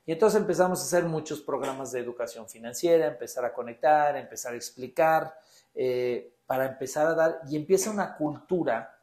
[0.05, 4.57] Y entonces empezamos a hacer muchos programas de educación financiera, empezar a conectar, empezar a
[4.57, 5.35] explicar,
[5.75, 8.97] eh, para empezar a dar, y empieza una cultura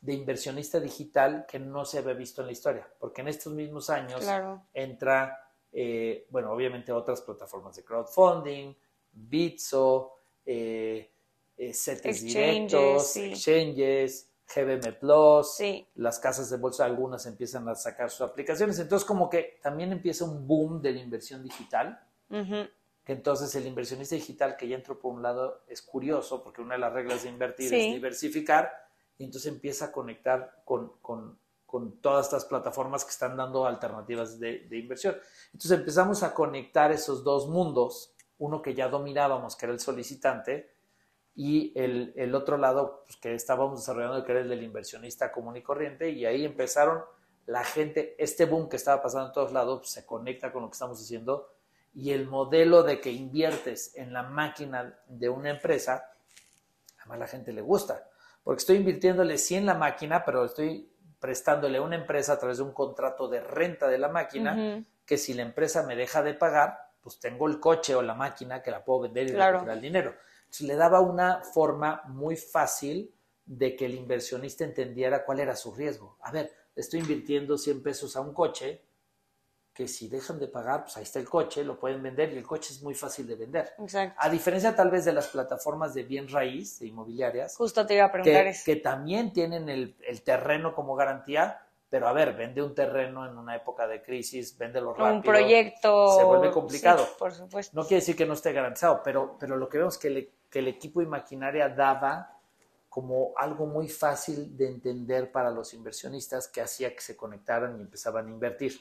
[0.00, 3.88] de inversionista digital que no se había visto en la historia, porque en estos mismos
[3.88, 4.26] años
[4.74, 8.74] entra, eh, bueno, obviamente otras plataformas de crowdfunding,
[9.12, 10.12] Bitso,
[10.44, 11.10] eh,
[11.56, 11.72] eh
[12.20, 15.58] directos, exchanges, GBM Plus,
[15.94, 20.24] las casas de bolsa algunas empiezan a sacar sus aplicaciones, entonces como que también empieza
[20.24, 21.98] un boom de la inversión digital
[23.04, 26.74] que entonces el inversionista digital que ya entró por un lado es curioso, porque una
[26.74, 28.72] de las reglas de invertir es diversificar,
[29.18, 30.92] y entonces empieza a conectar con,
[32.00, 35.16] todas estas plataformas que están dando alternativas de, inversión.
[35.46, 40.70] Entonces empezamos a conectar esos dos mundos, uno que ya dominábamos, que era el solicitante,
[41.34, 45.62] y el, otro lado pues, que estábamos desarrollando, que era el del inversionista común y
[45.62, 47.02] corriente, y ahí empezaron
[47.46, 50.68] la gente, este boom que estaba pasando en todos lados, pues, se conecta con lo
[50.68, 51.48] que estamos haciendo
[51.94, 56.10] y el modelo de que inviertes en la máquina de una empresa,
[57.08, 58.08] a la gente le gusta,
[58.42, 60.90] porque estoy invirtiéndole sí en la máquina, pero estoy
[61.20, 65.18] prestándole a una empresa a través de un contrato de renta de la máquina, que
[65.18, 68.70] si la empresa me deja de pagar, pues tengo el coche o la máquina que
[68.70, 70.14] la puedo vender y recuperar el dinero.
[70.44, 73.14] Entonces le daba una forma muy fácil
[73.44, 76.16] de que el inversionista entendiera cuál era su riesgo.
[76.22, 78.82] A ver, estoy invirtiendo 100 pesos a un coche,
[79.74, 82.46] que si dejan de pagar, pues ahí está el coche, lo pueden vender y el
[82.46, 83.72] coche es muy fácil de vender.
[83.78, 84.14] Exacto.
[84.20, 88.04] A diferencia tal vez de las plataformas de bien raíz, de inmobiliarias, Justo te iba
[88.04, 88.62] a preguntar que, eso.
[88.66, 93.36] que también tienen el, el terreno como garantía, pero a ver, vende un terreno en
[93.38, 95.14] una época de crisis, véndelo rápido.
[95.14, 96.16] Un proyecto.
[96.18, 97.04] se vuelve complicado.
[97.04, 97.74] Sí, por supuesto.
[97.74, 100.30] No quiere decir que no esté garantizado, pero, pero lo que vemos es que, le-
[100.50, 102.38] que el equipo y maquinaria daba
[102.90, 107.80] como algo muy fácil de entender para los inversionistas que hacía que se conectaran y
[107.80, 108.78] empezaban a invertir.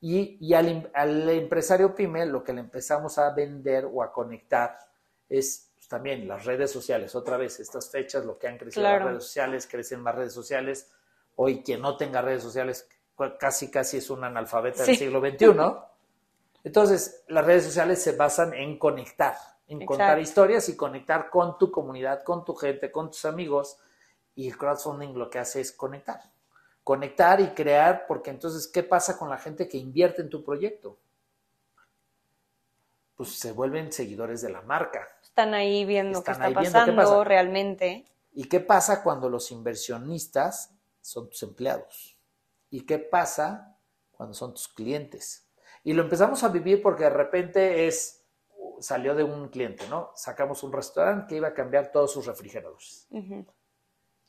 [0.00, 4.12] Y, y al, im- al empresario pyme lo que le empezamos a vender o a
[4.12, 4.78] conectar
[5.28, 7.14] es pues, también las redes sociales.
[7.14, 9.04] Otra vez, estas fechas, lo que han crecido Claro.
[9.04, 10.90] las redes sociales, crecen más redes sociales.
[11.36, 12.88] Hoy quien no tenga redes sociales
[13.38, 15.46] casi casi es un analfabeta del siglo XXI.
[16.64, 19.34] Entonces, las redes sociales se basan en conectar,
[19.66, 23.78] en contar historias y conectar con tu comunidad, con tu gente, con tus amigos.
[24.34, 26.20] Y el crowdfunding lo que hace es conectar.
[26.84, 30.98] Conectar y crear, porque entonces, ¿qué pasa con la gente que invierte en tu proyecto?
[33.14, 35.06] Pues se vuelven seguidores de la marca.
[35.22, 37.24] Están ahí viendo qué está ahí viendo qué pasando pasa.
[37.24, 38.06] realmente.
[38.32, 42.18] ¿Y qué pasa cuando los inversionistas son tus empleados?
[42.70, 43.76] ¿Y qué pasa
[44.12, 45.46] cuando son tus clientes?
[45.82, 48.24] Y lo empezamos a vivir porque de repente es,
[48.80, 50.10] salió de un cliente, ¿no?
[50.14, 53.08] Sacamos un restaurante que iba a cambiar todos sus refrigeradores.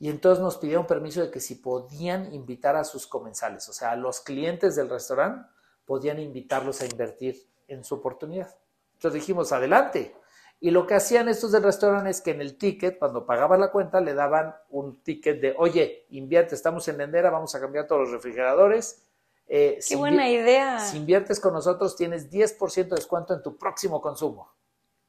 [0.02, 3.92] Y entonces nos pidieron permiso de que si podían invitar a sus comensales, o sea,
[3.92, 5.48] a los clientes del restaurante,
[5.84, 7.36] podían invitarlos a invertir
[7.68, 8.52] en su oportunidad.
[8.94, 10.16] Entonces dijimos, adelante.
[10.58, 13.70] Y lo que hacían estos del restaurante es que en el ticket, cuando pagaban la
[13.70, 18.00] cuenta, le daban un ticket de, oye, invierte, estamos en Lendera, vamos a cambiar todos
[18.00, 19.04] los refrigeradores.
[19.46, 20.80] Eh, Qué si buena idea.
[20.80, 24.50] Si inviertes con nosotros, tienes 10% de descuento en tu próximo consumo.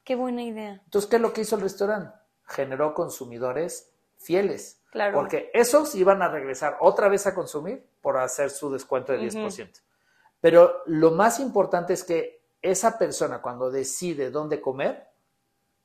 [0.03, 0.83] Qué buena idea.
[0.85, 2.15] Entonces, ¿qué es lo que hizo el restaurante?
[2.45, 3.89] Generó consumidores
[4.19, 4.82] fieles.
[4.93, 5.15] Claro.
[5.15, 9.81] Porque esos iban a regresar otra vez a consumir por hacer su descuento de 10%.
[10.39, 15.07] Pero lo más importante es que esa persona cuando decide dónde comer,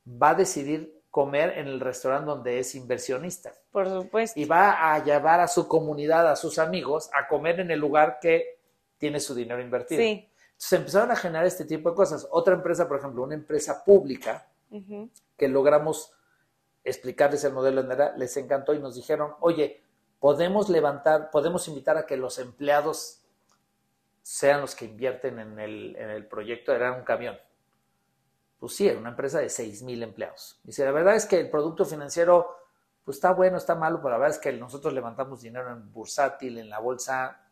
[0.07, 3.55] va a decidir comer en el restaurante donde es inversionista.
[3.73, 4.39] Por supuesto.
[4.39, 8.19] Y va a llevar a su comunidad, a sus amigos, a comer en el lugar
[8.21, 8.61] que
[8.99, 10.03] tiene su dinero invertido.
[10.03, 10.29] Sí.
[10.49, 12.29] Entonces empezaron a generar este tipo de cosas.
[12.31, 14.47] Otra empresa, por ejemplo, una empresa pública,
[15.37, 16.13] que logramos
[16.89, 19.83] explicarles el modelo de Nera, les encantó y nos dijeron, oye,
[20.19, 23.23] podemos levantar, podemos invitar a que los empleados
[24.23, 27.37] sean los que invierten en el, en el proyecto, era un camión.
[28.59, 30.61] Pues sí, era una empresa de 6 mil empleados.
[30.65, 32.57] Dice, la verdad es que el producto financiero,
[33.05, 36.59] pues está bueno, está malo, pero la verdad es que nosotros levantamos dinero en bursátil,
[36.59, 37.49] en la bolsa,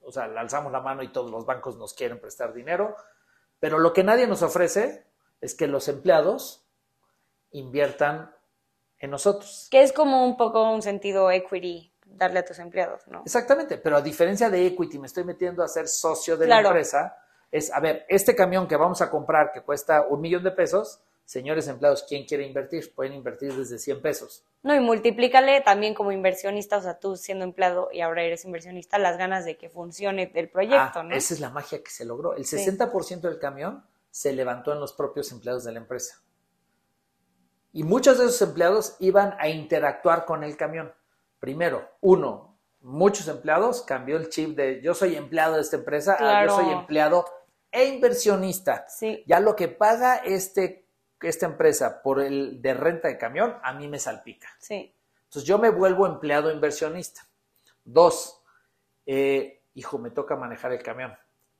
[0.00, 2.94] o sea, alzamos la mano y todos los bancos nos quieren prestar dinero,
[3.58, 5.06] pero lo que nadie nos ofrece
[5.40, 6.64] es que los empleados
[7.50, 8.35] inviertan
[8.98, 9.68] en nosotros.
[9.70, 13.22] Que es como un poco un sentido equity darle a tus empleados, ¿no?
[13.24, 16.62] Exactamente, pero a diferencia de equity, me estoy metiendo a ser socio de Claro.
[16.62, 17.16] la empresa,
[17.52, 21.00] es, a ver, este camión que vamos a comprar que cuesta un millón de pesos,
[21.26, 22.94] señores empleados, ¿quién quiere invertir?
[22.94, 24.44] Pueden invertir desde 100 pesos.
[24.62, 28.98] No, y multiplícale también como inversionista, o sea, tú siendo empleado y ahora eres inversionista,
[28.98, 31.14] las ganas de que funcione el proyecto, Ah, ¿no?
[31.14, 32.34] Esa es la magia que se logró.
[32.34, 32.56] El Sí.
[32.56, 36.20] 60% del camión se levantó en los propios empleados de la empresa.
[37.76, 40.94] Y muchos de esos empleados iban a interactuar con el camión.
[41.38, 46.16] Primero, uno, muchos empleados cambió el chip de yo soy empleado de esta empresa a
[46.16, 46.48] Claro.
[46.48, 47.26] yo soy empleado
[47.70, 48.86] e inversionista.
[48.88, 50.88] Sí, Ya lo que paga este,
[51.20, 54.48] esta empresa por el de renta de camión, a mí me salpica.
[54.58, 57.28] sí, Entonces yo me vuelvo empleado inversionista.
[57.84, 58.42] Dos,
[59.04, 61.14] eh, hijo, me toca manejar el camión.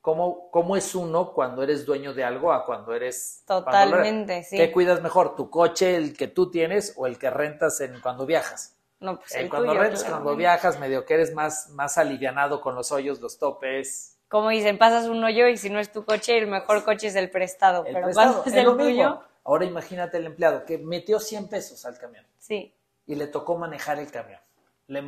[0.07, 3.43] ¿Cómo, ¿Cómo es uno cuando eres dueño de algo a cuando eres...
[3.45, 4.57] cuando totalmente, sí.
[4.57, 8.25] ¿Qué cuidas mejor, tu coche, el que tú tienes o el que rentas en, cuando
[8.25, 8.77] viajas?
[9.01, 12.61] No, pues Eh, el cuando tuyo, rentas, cuando viajas, medio que eres más, más alivianado
[12.61, 14.17] con los hoyos, los topes.
[14.29, 17.17] Como dicen, pasas un hoyo y si no es tu coche, el mejor coche es
[17.17, 21.49] el prestado, El pero prestado, es el tuyo, Ahora imagínate el empleado que metió 100
[21.49, 22.25] pesos al camión.
[22.39, 22.73] sí,
[23.09, 24.39] y le tocó manejar el camión.
[24.87, 25.03] Le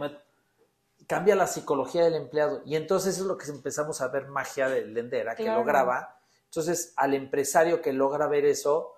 [1.09, 4.95] cambia la psicología del empleado y entonces es lo que empezamos a ver magia del
[4.95, 5.59] Lendera que Claro.
[5.61, 6.21] lograba.
[6.45, 8.95] Entonces al empresario que logra ver eso,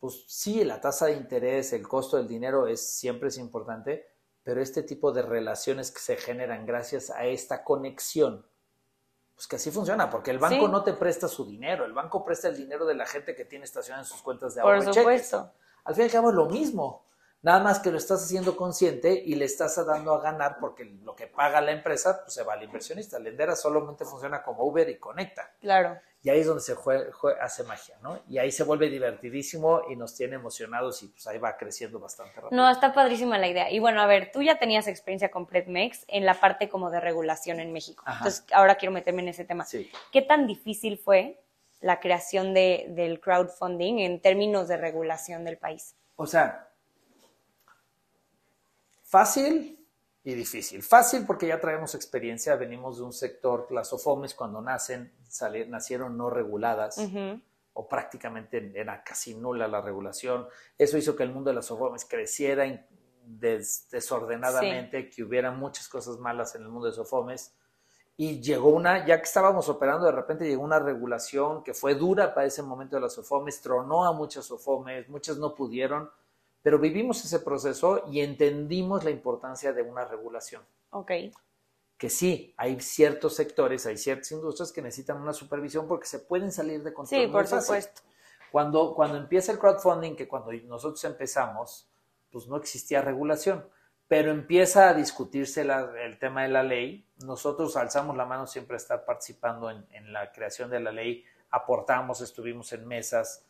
[0.00, 4.06] pues sí, la tasa de interés, el costo del dinero es siempre es importante,
[4.44, 8.46] pero este tipo de relaciones que se generan gracias a esta conexión,
[9.34, 10.72] pues que así funciona, porque el banco Sí.
[10.72, 13.64] no te presta su dinero, el banco presta el dinero de la gente que tiene
[13.64, 15.02] estación en sus cuentas de por ahorro cheques.
[15.02, 15.52] supuesto.
[15.84, 17.04] Al fin y al cabo es lo mismo.
[17.40, 21.14] Nada más que lo estás haciendo consciente y le estás dando a ganar porque lo
[21.14, 23.18] que paga la empresa pues se va al inversionista.
[23.18, 25.54] Lendera solamente funciona como Uber y conecta.
[25.60, 25.98] Claro.
[26.20, 26.74] Y ahí es donde se
[27.40, 28.20] hace magia, ¿no?
[28.28, 32.40] Y ahí se vuelve divertidísimo y nos tiene emocionados y pues ahí va creciendo bastante
[32.40, 32.60] rápido.
[32.60, 33.70] No, está padrísima la idea.
[33.70, 36.98] Y bueno, a ver, tú ya tenías experiencia con Predmex en la parte como de
[36.98, 38.02] regulación en México.
[38.04, 39.64] Entonces, ahora quiero meterme en ese tema.
[39.64, 39.88] Sí.
[40.10, 41.40] ¿Qué tan difícil fue
[41.80, 45.94] la creación de, del crowdfunding en términos de regulación del país?
[46.16, 46.67] O sea,
[49.08, 49.88] Fácil
[50.22, 50.82] y difícil.
[50.82, 55.14] Fácil porque ya traemos experiencia, venimos de un sector, las OFOMES cuando nacen,
[55.68, 56.98] nacieron no reguladas.
[57.72, 60.46] o prácticamente era casi nula la regulación.
[60.76, 62.64] Eso hizo que el mundo de las OFOMES creciera
[63.24, 67.54] desordenadamente, que hubiera muchas cosas malas en el mundo de SOFOMES.
[68.16, 72.34] Y llegó una, ya que estábamos operando, de repente llegó una regulación que fue dura
[72.34, 76.10] para ese momento de las SOFOMES, tronó a muchas SOFOMES, muchas no pudieron,
[76.62, 80.62] pero vivimos ese proceso y entendimos la importancia de una regulación.
[80.90, 81.12] Ok.
[81.96, 86.52] Que sí, hay ciertos sectores, hay ciertas industrias que necesitan una supervisión porque se pueden
[86.52, 87.20] salir de control.
[87.20, 88.02] Sí, por supuesto.
[88.50, 91.88] Cuando, cuando empieza el crowdfunding, que cuando nosotros empezamos,
[92.30, 93.68] pues no existía regulación,
[94.06, 97.06] pero empieza a discutirse el tema de la ley.
[97.24, 101.24] Nosotros alzamos la mano siempre a estar participando en, en la creación de la ley,
[101.50, 103.44] aportamos, estuvimos en mesas,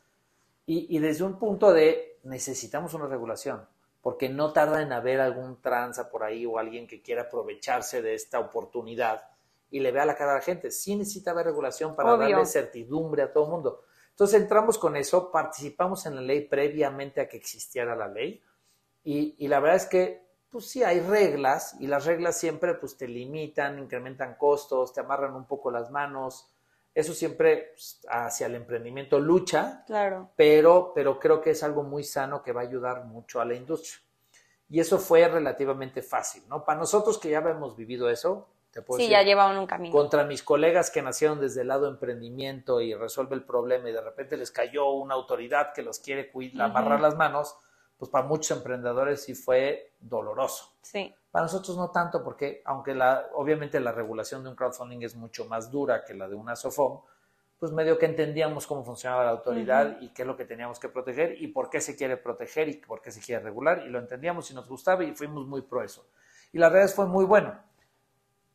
[0.70, 3.66] y, desde un punto de necesitamos una regulación,
[4.02, 8.14] porque no tarda en haber algún tranza por ahí o alguien que quiera aprovecharse de
[8.14, 9.22] esta oportunidad
[9.70, 10.70] y le vea la cara a la gente.
[10.70, 13.82] Sí necesita haber regulación para darle certidumbre a todo el mundo.
[14.10, 18.42] Entonces entramos con eso, participamos en la ley previamente a que existiera la ley
[19.04, 22.96] y, y la verdad es que pues sí hay reglas y las reglas siempre pues
[22.96, 26.50] te limitan, incrementan costos, te amarran un poco las manos,
[26.98, 30.32] eso siempre pues, hacia el emprendimiento lucha, claro.
[30.34, 33.54] pero, pero creo que es algo muy sano que va a ayudar mucho a la
[33.54, 34.00] industria.
[34.68, 36.64] Y eso fue relativamente fácil, ¿no?
[36.64, 39.92] Para nosotros que ya hemos vivido eso, te puedo sí, ya llevaban un camino.
[39.92, 43.92] Contra mis colegas que nacieron desde el lado de emprendimiento y resuelve el problema y
[43.92, 47.56] de repente les cayó una autoridad que los quiere amarrar las manos,
[47.96, 50.72] pues para muchos emprendedores sí fue doloroso.
[50.82, 51.14] Sí.
[51.30, 55.44] Para nosotros no tanto, porque aunque la, obviamente la regulación de un crowdfunding es mucho
[55.44, 57.00] más dura que la de una SOFOM,
[57.58, 60.88] pues medio que entendíamos cómo funcionaba la autoridad y qué es lo que teníamos que
[60.88, 63.98] proteger y por qué se quiere proteger y por qué se quiere regular y lo
[63.98, 66.06] entendíamos y nos gustaba y fuimos muy pro eso.
[66.52, 67.58] Y las redes fue muy bueno.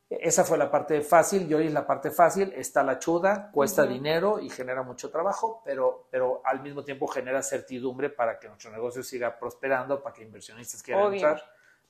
[0.10, 2.54] Esa fue la parte fácil y hoy es la parte fácil.
[2.56, 7.42] Está la chuda, cuesta dinero y genera mucho trabajo, pero, pero al mismo tiempo genera
[7.42, 11.44] certidumbre para que nuestro negocio siga prosperando, para que inversionistas quieran entrar.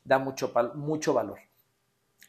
[0.04, 1.40] Da mucho, mucho valor.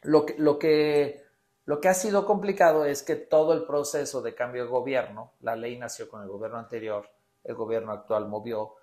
[0.02, 1.24] Lo que, lo, que,
[1.64, 5.56] lo que ha sido complicado es que todo el proceso de cambio de gobierno, la
[5.56, 7.08] ley nació con el gobierno anterior,
[7.42, 8.74] el gobierno actual movió,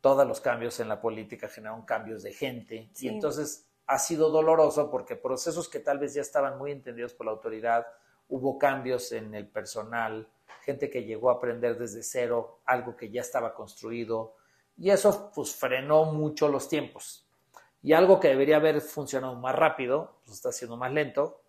[0.00, 4.90] todos los cambios en la política generaron cambios de gente y entonces ha sido doloroso
[4.90, 7.86] porque procesos que tal vez ya estaban muy entendidos por la autoridad,
[8.28, 10.28] hubo cambios en el personal,
[10.62, 14.36] gente que llegó a aprender desde cero algo que ya estaba construido
[14.76, 17.26] y eso pues frenó mucho los tiempos.
[17.82, 21.40] Y algo que debería haber funcionado más rápido, pues está siendo más lento.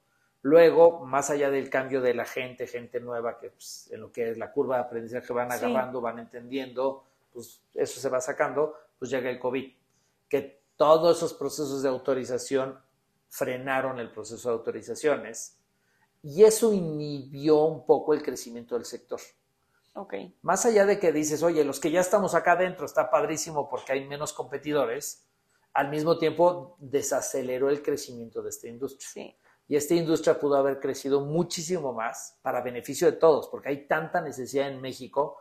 [0.43, 4.31] Luego, más allá del cambio de la gente, gente nueva que pues, en lo que
[4.31, 9.11] es la curva de aprendizaje van agarrando, van entendiendo, pues eso se va sacando, pues
[9.11, 9.71] llega el COVID,
[10.27, 12.79] que todos esos procesos de autorización
[13.29, 15.57] frenaron el proceso de autorizaciones
[16.23, 19.19] y eso inhibió un poco el crecimiento del sector.
[19.93, 20.35] Okay.
[20.41, 23.91] Más allá de que dices, oye, los que ya estamos acá adentro está padrísimo porque
[23.91, 25.25] hay menos competidores,
[25.73, 29.07] al mismo tiempo desaceleró el crecimiento de esta industria.
[29.07, 29.37] Sí.
[29.67, 34.19] Y esta industria pudo haber crecido muchísimo más para beneficio de todos, porque hay tanta
[34.19, 35.37] necesidad en México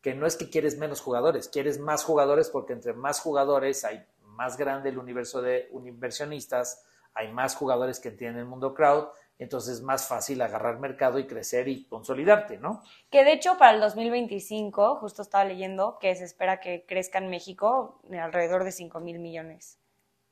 [0.00, 4.04] que no es que quieres menos jugadores, quieres más jugadores porque entre más jugadores hay
[4.20, 9.08] más grande el universo de inversionistas, hay más jugadores que entienden el mundo crowd,
[9.38, 12.82] entonces es más fácil agarrar mercado y crecer y consolidarte, ¿no?
[13.10, 17.28] Que de hecho para el 2025, justo estaba leyendo que se espera que crezca en
[17.28, 19.78] México alrededor de 5 mil millones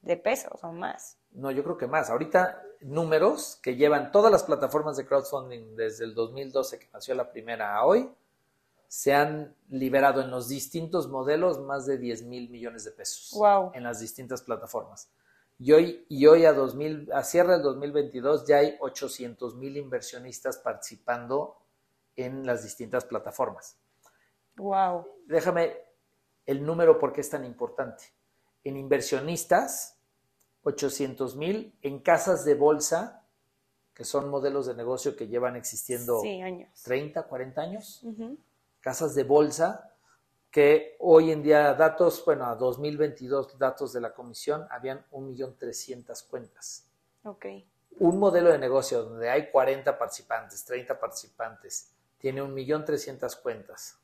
[0.03, 1.19] de pesos o más.
[1.33, 2.11] No, yo creo que más.
[2.11, 7.31] Ahorita números que llevan todas las plataformas de crowdfunding desde el 2012 que nació la
[7.31, 8.11] primera a hoy,
[8.89, 13.41] se han liberado en los distintos modelos más de 10 mil millones de pesos
[13.73, 15.13] en las distintas plataformas.
[15.61, 20.57] Y hoy, y hoy a, 2000, a cierre del 2022 ya hay 800 mil inversionistas
[20.59, 21.59] participando
[22.17, 23.77] en las distintas plataformas.
[24.57, 25.07] Wow.
[25.27, 25.77] Déjame
[26.47, 28.05] el número porque es tan importante.
[28.65, 29.99] En inversionistas,
[30.63, 33.27] 800 mil, en casas de bolsa,
[33.95, 36.23] que son modelos de negocio que llevan existiendo
[36.83, 38.03] 30, 40 años
[38.81, 39.90] casas de bolsa,
[40.51, 46.87] que hoy en día datos, bueno, a 2022 datos de la comisión, habían 1.300.000 cuentas.
[47.25, 47.47] Ok.
[48.01, 53.97] Un modelo de negocio donde hay 40 participantes, 30 participantes, tiene 1.300.000 cuentas.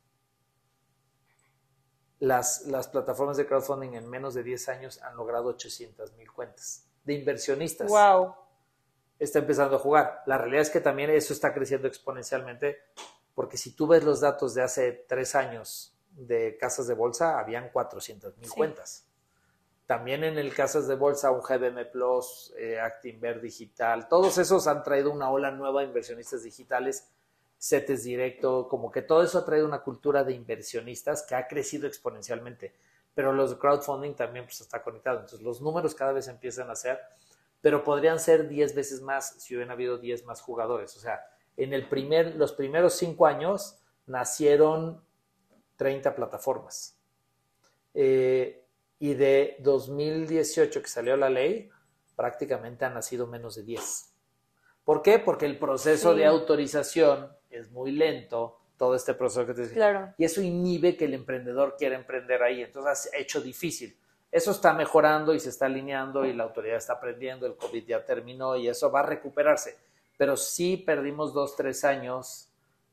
[2.19, 7.13] Las, las plataformas de crowdfunding en menos de 10 años han logrado 800.000 cuentas de
[7.13, 7.89] inversionistas.
[7.89, 8.35] Wow.
[9.19, 10.23] Está empezando a jugar.
[10.25, 12.77] La realidad es que también eso está creciendo exponencialmente,
[13.35, 17.69] porque si tú ves los datos de hace tres años de casas de bolsa, habían
[17.69, 19.05] 400 mil cuentas.
[19.85, 24.83] También en el casas de bolsa, un GBM Plus, eh, Actinver Digital, todos esos han
[24.83, 27.07] traído una ola nueva de inversionistas digitales,
[27.59, 31.87] CETES Directo, como que todo eso ha traído una cultura de inversionistas que ha crecido
[31.87, 32.73] exponencialmente.
[33.15, 35.19] Pero los crowdfunding también pues, está conectado.
[35.19, 36.99] Entonces los números cada vez empiezan a ser,
[37.61, 40.97] pero podrían ser 10 veces más si hubieran habido 10 más jugadores.
[40.97, 45.01] O sea, en el primer, los primeros 5 años nacieron
[45.77, 46.97] 30 plataformas.
[47.93, 48.65] Eh,
[48.99, 51.69] y de 2018 que salió la ley,
[52.15, 54.13] prácticamente han nacido menos de 10.
[54.83, 55.19] ¿Por qué?
[55.19, 59.75] Porque el proceso de autorización es muy lento, todo este proceso que te decía.
[59.75, 60.13] Claro.
[60.17, 62.61] Y eso inhibe que el emprendedor quiera emprender ahí.
[62.61, 63.97] Entonces ha hecho difícil.
[64.31, 68.05] Eso está mejorando y se está alineando y la autoridad está aprendiendo, el COVID ya
[68.05, 69.77] terminó y eso va a recuperarse.
[70.17, 72.46] Pero sí perdimos dos, tres años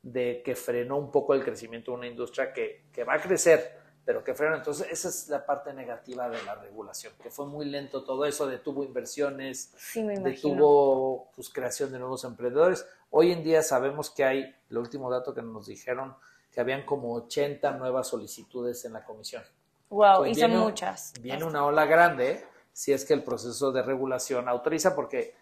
[0.04, 3.78] de que frenó un poco el crecimiento de una industria que, que va a crecer,
[4.04, 4.54] pero que frenó.
[4.54, 8.46] Entonces, esa es la parte negativa de la regulación, que fue muy lento todo eso,
[8.46, 12.86] detuvo inversiones, Sí, detuvo pues, creación de nuevos emprendedores.
[13.10, 16.14] Hoy en día sabemos que hay, el último dato que nos dijeron,
[16.52, 19.42] que habían como 80 nuevas solicitudes en la comisión.
[19.88, 21.14] Wow, y son muchas.
[21.20, 25.34] Viene una ola grande si es que el proceso de regulación autoriza, porque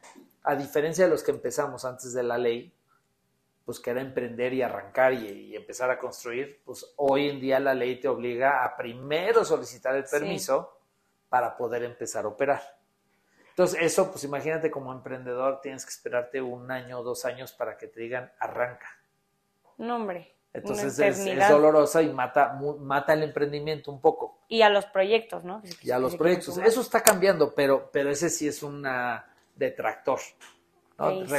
[0.45, 2.73] a diferencia de los que empezamos antes de la ley,
[3.65, 7.61] pues que era emprender y arrancar y, y empezar a construir, pues hoy en día
[7.61, 10.17] la ley te obliga a primero solicitar el Sí.
[10.17, 10.79] permiso
[11.29, 12.61] para poder empezar a operar.
[13.51, 17.77] Entonces, eso, pues imagínate como emprendedor, tienes que esperarte un año o dos años para
[17.77, 18.89] que te digan arranca.
[19.79, 20.35] No, hombre.
[20.55, 24.41] Entonces es, es dolorosa y mata, mata el emprendimiento un poco.
[24.49, 25.63] Y a los proyectos, ¿no?
[25.83, 26.59] Y a los proyectos.
[26.59, 30.21] Eso está cambiando, pero, pero ese sí es una detractor,
[30.99, 31.11] ¿no?
[31.11, 31.31] Sí, sí.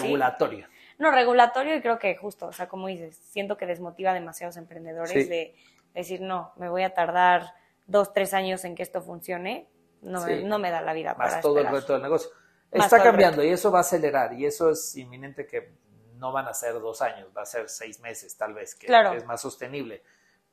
[0.99, 4.57] No, regulatorio y creo que justo, o sea, como dices, siento que desmotiva a demasiados
[4.57, 5.23] emprendedores Sí.
[5.25, 5.55] de
[5.93, 7.53] decir, no, me voy a tardar
[7.85, 9.67] dos, tres años en que esto funcione,
[10.01, 12.29] no, me, no me da la vida Más para todo el reto del negocio.
[12.71, 15.73] Más está cambiando y eso va a acelerar y eso es inminente que
[16.15, 19.13] no van a ser dos años, va a ser seis meses tal vez, que, Claro.
[19.13, 20.03] es más sostenible.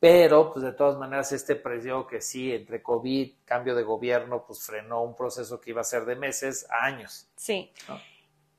[0.01, 4.64] Pero, pues de todas maneras, este precio que sí, entre COVID, cambio de gobierno, pues
[4.64, 7.28] frenó un proceso que iba a ser de meses a años.
[7.36, 7.70] Sí.
[7.86, 8.01] ¿no?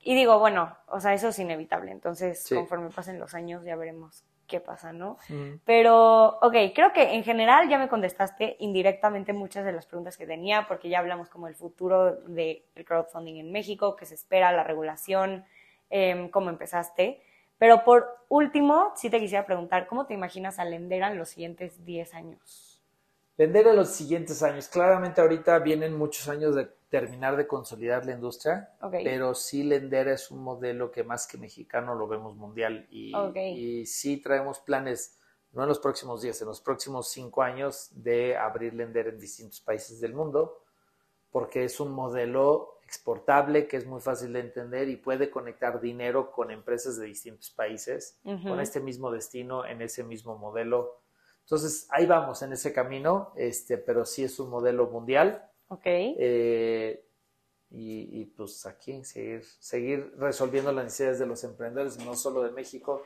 [0.04, 1.92] Y digo, bueno, o sea, eso es inevitable.
[1.92, 2.56] Entonces, Sí.
[2.56, 5.18] conforme pasen los años, ya veremos qué pasa, ¿no?
[5.64, 10.26] Pero, ok, creo que en general ya me contestaste indirectamente muchas de las preguntas que
[10.28, 14.64] tenía, porque ya hablamos como el futuro del crowdfunding en México, qué se espera, la
[14.64, 15.46] regulación,
[15.90, 17.22] em, cómo empezaste.
[17.58, 21.86] Pero por último, sí te quisiera preguntar, ¿cómo te imaginas a Lendera en los siguientes
[21.86, 22.82] 10 años?
[23.38, 24.68] Vender en los siguientes años.
[24.68, 28.96] Claramente ahorita vienen muchos años de terminar de consolidar la industria, Ok.
[29.04, 33.38] pero sí Lendera es un modelo que más que mexicano lo vemos mundial y, Ok.
[33.38, 35.18] y sí traemos planes,
[35.54, 39.62] no en los próximos días, en los próximos cinco años de abrir Lendera en distintos
[39.62, 40.66] países del mundo,
[41.32, 46.30] porque es un modelo exportable que es muy fácil de entender y puede conectar dinero
[46.34, 48.50] con empresas de distintos países Ujú.
[48.50, 51.00] con este mismo destino en ese mismo modelo.
[51.40, 55.48] Entonces, ahí vamos en ese camino, este, pero sí es un modelo mundial.
[55.72, 55.86] Ok.
[55.86, 57.04] eh,
[57.70, 62.52] y, y, pues aquí seguir, seguir resolviendo las necesidades de los emprendedores, no solo de
[62.52, 63.02] México,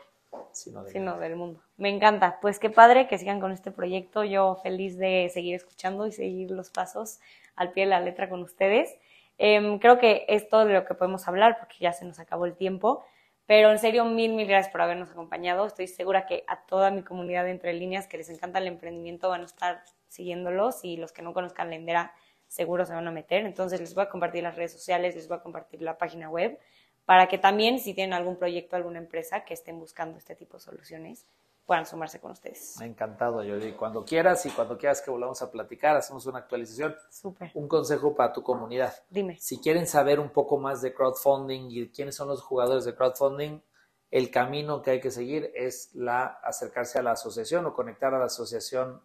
[0.51, 1.61] sino de sino del mundo.
[1.77, 2.39] Me encanta.
[2.41, 4.23] Pues qué padre que sigan con este proyecto.
[4.23, 7.19] Yo feliz de seguir escuchando y seguir los pasos
[7.55, 8.95] al pie de la letra con ustedes.
[9.37, 12.45] Em, creo que es todo de lo que podemos hablar porque ya se nos acabó
[12.45, 13.05] el tiempo.
[13.45, 15.67] Pero en serio, mil, mil gracias por habernos acompañado.
[15.67, 19.29] Estoy segura que a toda mi comunidad de Entre Líneas que les encanta el emprendimiento
[19.29, 22.13] van a estar siguiéndolos y los que no conozcan Lendera
[22.47, 23.45] seguro se van a meter.
[23.45, 26.59] Entonces les voy a compartir las redes sociales, les voy a compartir la página web
[27.05, 30.63] para que también si tienen algún proyecto, alguna empresa que estén buscando este tipo de
[30.63, 31.25] soluciones,
[31.65, 32.75] puedan sumarse con ustedes.
[32.79, 33.73] Me ha encantado, Yoli.
[33.73, 36.95] Cuando quieras y cuando quieras que volvamos a platicar, hacemos una actualización.
[37.09, 37.51] Súper.
[37.53, 38.93] Un consejo para tu comunidad.
[39.09, 39.37] Dime.
[39.39, 43.61] Si quieren saber un poco más de crowdfunding y quiénes son los jugadores de crowdfunding,
[44.11, 48.19] el camino que hay que seguir es la acercarse a la asociación o conectar a
[48.19, 49.01] la asociación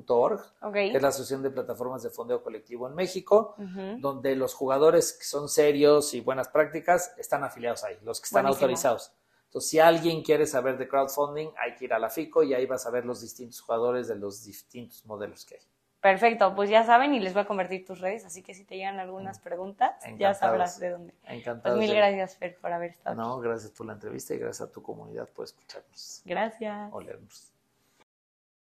[0.00, 0.72] Ok.
[0.72, 3.98] que es la Asociación de Plataformas de Fondeo Colectivo en México, Ujú.
[4.00, 8.42] donde los jugadores que son serios y buenas prácticas están afiliados ahí, los que están
[8.44, 8.64] Buenísimo.
[8.66, 9.12] autorizados.
[9.46, 12.64] Entonces, si alguien quiere saber de crowdfunding, hay que ir a la FICO y ahí
[12.64, 15.60] vas a ver los distintos jugadores de los distintos modelos que hay.
[16.00, 18.74] Perfecto, pues ya saben y les voy a convertir tus redes, así que si te
[18.76, 21.14] llegan algunas preguntas, ya sabrás de dónde.
[21.24, 21.76] Encantado.
[21.76, 23.14] Pues mil gracias, Fer, por haber estado.
[23.14, 26.90] No, gracias por la entrevista y gracias a tu comunidad por escucharnos Gracias.
[26.92, 27.51] o leernos.